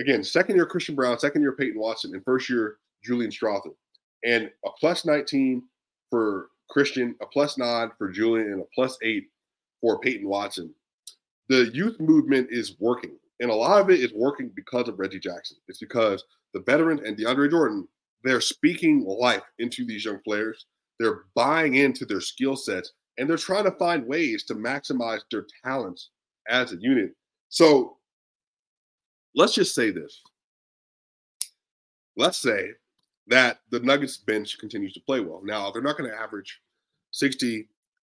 again, 0.00 0.24
second 0.24 0.56
year 0.56 0.66
Christian 0.66 0.94
Braun, 0.94 1.18
second 1.18 1.42
year 1.42 1.52
Peyton 1.52 1.80
Watson, 1.80 2.14
and 2.14 2.24
first 2.24 2.48
year 2.48 2.76
Julian 3.04 3.30
Strawther. 3.30 3.74
And 4.24 4.50
a 4.64 4.70
plus 4.78 5.04
19 5.04 5.62
for 6.10 6.48
Christian, 6.70 7.14
a 7.20 7.26
plus 7.26 7.58
nine 7.58 7.90
for 7.98 8.10
Julian, 8.10 8.52
and 8.52 8.62
a 8.62 8.66
plus 8.74 8.96
eight 9.02 9.28
for 9.80 10.00
Peyton 10.00 10.28
Watson. 10.28 10.74
The 11.48 11.70
youth 11.74 12.00
movement 12.00 12.48
is 12.50 12.76
working. 12.80 13.16
And 13.40 13.50
a 13.50 13.54
lot 13.54 13.80
of 13.80 13.90
it 13.90 14.00
is 14.00 14.12
working 14.14 14.50
because 14.54 14.88
of 14.88 14.98
Reggie 14.98 15.18
Jackson. 15.18 15.56
It's 15.68 15.80
because 15.80 16.24
the 16.54 16.60
veteran 16.60 17.04
and 17.04 17.16
DeAndre 17.16 17.50
Jordan, 17.50 17.86
they're 18.24 18.40
speaking 18.40 19.04
life 19.04 19.42
into 19.58 19.84
these 19.84 20.04
young 20.04 20.20
players. 20.24 20.66
They're 21.02 21.24
buying 21.34 21.74
into 21.74 22.04
their 22.04 22.20
skill 22.20 22.54
sets 22.54 22.92
and 23.18 23.28
they're 23.28 23.36
trying 23.36 23.64
to 23.64 23.72
find 23.72 24.06
ways 24.06 24.44
to 24.44 24.54
maximize 24.54 25.20
their 25.30 25.46
talents 25.64 26.10
as 26.48 26.72
a 26.72 26.76
unit. 26.76 27.10
So 27.48 27.96
let's 29.34 29.54
just 29.54 29.74
say 29.74 29.90
this. 29.90 30.22
Let's 32.16 32.38
say 32.38 32.70
that 33.26 33.58
the 33.70 33.80
Nuggets 33.80 34.18
bench 34.18 34.58
continues 34.58 34.92
to 34.94 35.00
play 35.00 35.20
well. 35.20 35.40
Now, 35.44 35.70
they're 35.70 35.82
not 35.82 35.98
going 35.98 36.10
to 36.10 36.16
average 36.16 36.60
60, 37.10 37.68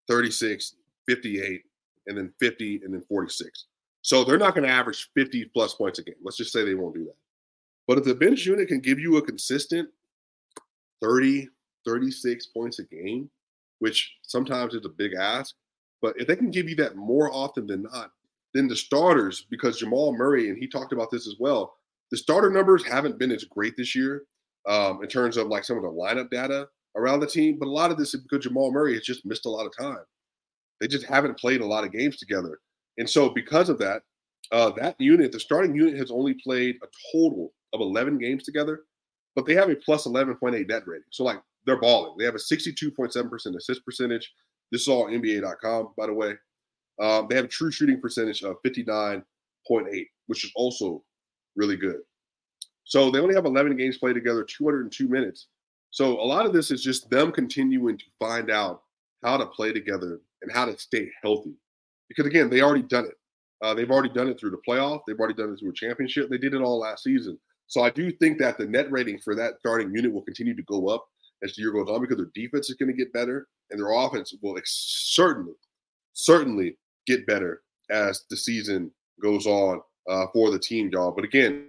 36, 0.08 0.76
58, 1.08 1.62
and 2.08 2.18
then 2.18 2.34
50, 2.40 2.82
and 2.84 2.94
then 2.94 3.02
46. 3.02 3.66
So 4.02 4.24
they're 4.24 4.38
not 4.38 4.56
going 4.56 4.66
to 4.66 4.74
average 4.74 5.10
50 5.16 5.46
plus 5.54 5.76
points 5.76 6.00
a 6.00 6.04
game. 6.04 6.16
Let's 6.24 6.38
just 6.38 6.52
say 6.52 6.64
they 6.64 6.76
won't 6.76 6.96
do 6.96 7.06
that. 7.06 7.16
But 7.88 7.98
if 7.98 8.04
the 8.06 8.16
bench 8.16 8.46
unit 8.46 8.68
can 8.68 8.80
give 8.80 9.00
you 9.00 9.18
a 9.18 9.22
consistent 9.22 9.90
30, 11.02 11.50
36 11.90 12.48
points 12.48 12.80
a 12.80 12.84
game, 12.84 13.30
which 13.80 14.16
sometimes 14.24 14.74
is 14.74 14.86
a 14.86 14.90
big 14.90 15.14
ask, 15.20 15.56
but 16.02 16.14
if 16.18 16.28
they 16.28 16.36
can 16.36 16.52
give 16.52 16.70
you 16.70 16.76
that 16.78 16.96
more 16.96 17.34
often 17.34 17.68
than 17.68 17.84
not, 17.84 18.12
then 18.54 18.68
the 18.68 18.76
starters, 18.76 19.46
because 19.50 19.80
Jamal 19.80 20.16
Murray, 20.16 20.50
and 20.50 20.58
he 20.58 20.68
talked 20.68 20.94
about 20.94 21.12
this 21.12 21.28
as 21.28 21.36
well, 21.40 21.74
the 22.12 22.18
starter 22.18 22.50
numbers 22.50 22.86
haven't 22.86 23.20
been 23.20 23.32
as 23.32 23.44
great 23.44 23.76
this 23.78 23.96
year 23.96 24.24
um, 24.68 25.04
in 25.04 25.10
terms 25.10 25.38
of 25.38 25.48
like 25.48 25.64
some 25.64 25.78
of 25.78 25.84
the 25.84 25.90
lineup 25.90 26.30
data 26.32 26.68
around 26.96 27.20
the 27.20 27.28
team. 27.28 27.58
But 27.60 27.68
a 27.68 27.72
lot 27.72 27.92
of 27.92 27.98
this 27.98 28.14
is 28.14 28.22
because 28.22 28.44
Jamal 28.44 28.72
Murray 28.72 28.94
has 28.96 29.04
just 29.04 29.26
missed 29.26 29.46
a 29.46 29.50
lot 29.50 29.66
of 29.66 29.78
time. 29.78 30.04
They 30.82 30.88
just 30.88 31.06
haven't 31.06 31.38
played 31.38 31.62
a 31.62 31.66
lot 31.66 31.84
of 31.84 31.92
games 31.92 32.18
together. 32.18 32.60
And 32.98 33.10
so 33.10 33.30
because 33.30 33.70
of 33.70 33.78
that, 33.80 34.02
uh, 34.52 34.72
that 34.78 34.96
unit, 35.00 35.32
the 35.32 35.40
starting 35.40 35.76
unit 35.76 35.98
has 35.98 36.10
only 36.10 36.36
played 36.44 36.78
a 36.82 36.88
total 37.12 37.54
of 37.74 37.82
11 37.82 38.18
games 38.18 38.44
together, 38.44 38.82
but 39.36 39.46
they 39.46 39.54
have 39.54 39.70
a 39.70 39.76
plus 39.76 40.08
11.8 40.08 40.68
net 40.68 40.84
rating. 40.88 41.04
So 41.12 41.24
like 41.24 41.42
they're 41.66 41.80
balling. 41.80 42.16
They 42.18 42.26
have 42.26 42.36
a 42.36 42.40
62.7% 42.40 43.56
assist 43.56 43.86
percentage. 43.86 44.32
This 44.72 44.82
is 44.82 44.88
all 44.88 45.08
NBA.com, 45.08 45.94
by 45.98 46.08
the 46.08 46.14
way. 46.14 46.34
Um, 47.00 47.28
they 47.30 47.36
have 47.36 47.46
a 47.46 47.50
true 47.50 47.72
shooting 47.72 48.02
percentage 48.02 48.44
of 48.44 48.58
59.8, 48.66 49.24
which 50.28 50.44
is 50.44 50.52
also 50.56 51.04
really 51.56 51.78
good. 51.78 52.00
So 52.84 53.12
they 53.12 53.20
only 53.20 53.36
have 53.36 53.46
11 53.46 53.78
games 53.78 53.98
played 53.98 54.14
together, 54.14 54.44
202 54.44 55.08
minutes, 55.08 55.48
So 55.92 56.20
a 56.20 56.26
lot 56.26 56.46
of 56.46 56.54
this 56.54 56.72
is 56.72 56.84
just 56.84 57.10
them 57.10 57.32
continuing 57.32 57.98
to 57.98 58.06
find 58.20 58.50
out 58.50 58.84
how 59.24 59.38
to 59.38 59.46
play 59.46 59.72
together 59.74 60.20
and 60.42 60.52
how 60.52 60.66
to 60.66 60.78
stay 60.78 61.10
healthy. 61.22 61.54
Because 62.08 62.26
again, 62.26 62.50
they 62.50 62.62
already 62.62 62.84
done 62.84 63.06
it. 63.06 63.16
Uh, 63.62 63.74
they've 63.74 63.92
already 63.92 64.14
done 64.14 64.28
it 64.28 64.40
through 64.40 64.52
the 64.52 64.62
playoff. 64.68 65.02
They've 65.06 65.20
already 65.20 65.36
done 65.36 65.54
it 65.54 65.60
through 65.60 65.72
a 65.72 65.74
championship. 65.74 66.30
They 66.30 66.38
did 66.38 66.54
it 66.54 66.62
all 66.62 66.80
last 66.80 67.04
season. 67.04 67.38
So 67.68 67.82
I 67.82 67.90
do 67.92 68.12
think 68.12 68.40
that 68.40 68.58
the 68.58 68.66
net 68.66 68.92
rating 68.92 69.20
for 69.20 69.36
that 69.36 69.60
starting 69.60 69.94
unit 69.94 70.12
will 70.12 70.24
continue 70.24 70.56
to 70.56 70.64
go 70.64 70.88
up 70.88 71.06
as 71.44 71.56
the 71.56 71.62
year 71.62 71.72
goes 71.72 71.90
on 71.90 72.02
because 72.02 72.18
their 72.18 72.32
defense 72.34 72.70
is 72.70 72.76
going 72.76 72.92
to 72.92 72.98
get 72.98 73.14
better 73.14 73.48
and 73.72 73.80
their 73.80 73.92
offense 73.92 74.34
will 74.42 74.58
certainly, 74.66 75.54
certainly 76.14 76.78
get 77.08 77.26
better 77.28 77.62
as 77.90 78.24
the 78.30 78.38
season 78.38 78.92
goes 79.22 79.46
on 79.46 79.82
uh, 80.10 80.26
for 80.34 80.52
the 80.52 80.60
team, 80.60 80.90
y'all. 80.92 81.12
But 81.12 81.24
again, 81.24 81.68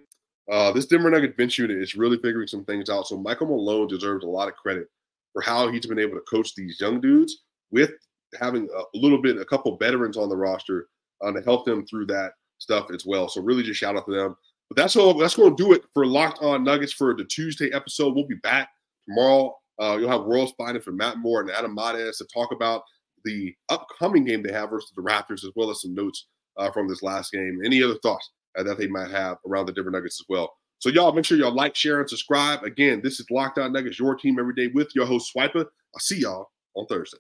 uh, 0.51 0.73
this 0.73 0.87
Denver 0.87 1.11
Nugget 1.11 1.37
bench 1.37 1.59
unit 1.59 1.79
is 1.79 1.95
really 1.95 2.19
figuring 2.19 2.49
some 2.49 2.65
things 2.65 2.91
out. 2.91 3.07
So 3.07 3.17
Michael 3.17 3.47
Malone 3.47 3.89
deserves 3.89 4.25
a 4.25 4.29
lot 4.29 4.49
of 4.49 4.57
credit 4.57 4.89
for 5.33 5.43
how 5.43 5.71
he's 5.71 5.87
been 5.87 5.99
able 5.99 6.15
to 6.15 6.25
coach 6.29 6.55
these 6.55 6.81
young 6.81 7.01
dudes 7.01 7.43
with 7.71 7.93
having 8.39 8.69
a 8.77 8.99
little 8.99 9.21
bit, 9.21 9.39
a 9.39 9.45
couple 9.45 9.77
veterans 9.77 10.17
on 10.17 10.29
the 10.29 10.37
roster 10.37 10.89
uh, 11.23 11.33
to 11.33 11.41
help 11.43 11.65
them 11.65 11.87
through 11.87 12.07
that 12.07 12.33
stuff 12.59 12.91
as 12.93 13.07
well. 13.07 13.29
So 13.29 13.41
really, 13.41 13.63
just 13.63 13.79
shout 13.81 13.97
out 13.97 14.07
to 14.07 14.13
them. 14.13 14.37
But 14.69 14.77
that's 14.77 14.97
all. 14.97 15.15
That's 15.15 15.37
going 15.37 15.57
to 15.57 15.63
do 15.63 15.73
it 15.73 15.83
for 15.95 16.07
Locked 16.07 16.43
On 16.43 16.63
Nuggets 16.63 16.93
for 16.93 17.15
the 17.15 17.25
Tuesday 17.25 17.73
episode. 17.73 18.15
We'll 18.15 18.27
be 18.27 18.37
back 18.37 18.71
tomorrow. 19.09 19.55
Uh, 19.81 19.97
you'll 19.99 20.11
have 20.11 20.25
World's 20.25 20.53
Finest 20.59 20.85
for 20.85 20.93
Matt 20.93 21.19
Moore 21.19 21.41
and 21.41 21.51
Adam 21.51 21.75
Mares 21.75 22.19
to 22.19 22.27
talk 22.33 22.53
about 22.53 22.83
the 23.25 23.55
upcoming 23.69 24.25
game 24.25 24.43
they 24.43 24.53
have 24.53 24.71
versus 24.71 24.93
the 24.95 25.03
Raptors, 25.03 25.45
as 25.45 25.51
well 25.57 25.71
as 25.71 25.83
some 25.83 25.95
notes 25.95 26.27
uh, 26.59 26.71
from 26.71 26.89
this 26.89 27.03
last 27.03 27.33
game. 27.33 27.61
Any 27.65 27.83
other 27.83 27.99
thoughts 28.03 28.31
uh, 28.59 28.63
that 28.63 28.79
they 28.79 28.89
might 28.89 29.11
have 29.11 29.39
around 29.47 29.67
the 29.67 29.73
Denver 29.73 29.91
Nuggets 29.91 30.21
as 30.21 30.27
well. 30.29 30.53
So 30.79 30.89
y'all 30.89 31.13
make 31.13 31.25
sure 31.25 31.37
y'all 31.37 31.55
like, 31.55 31.77
share, 31.77 32.01
and 32.01 32.09
subscribe. 32.09 32.63
Again, 32.63 33.01
this 33.03 33.21
is 33.21 33.27
Locked 33.31 33.59
On 33.59 33.73
Nuggets, 33.73 33.99
your 33.99 34.15
team 34.15 34.39
every 34.39 34.55
day 34.55 34.69
with 34.69 34.89
your 34.95 35.07
host 35.07 35.31
Swiper. 35.35 35.65
I'll 35.95 36.01
see 36.01 36.21
y'all 36.21 36.51
on 36.75 36.87
Thursday. 36.87 37.19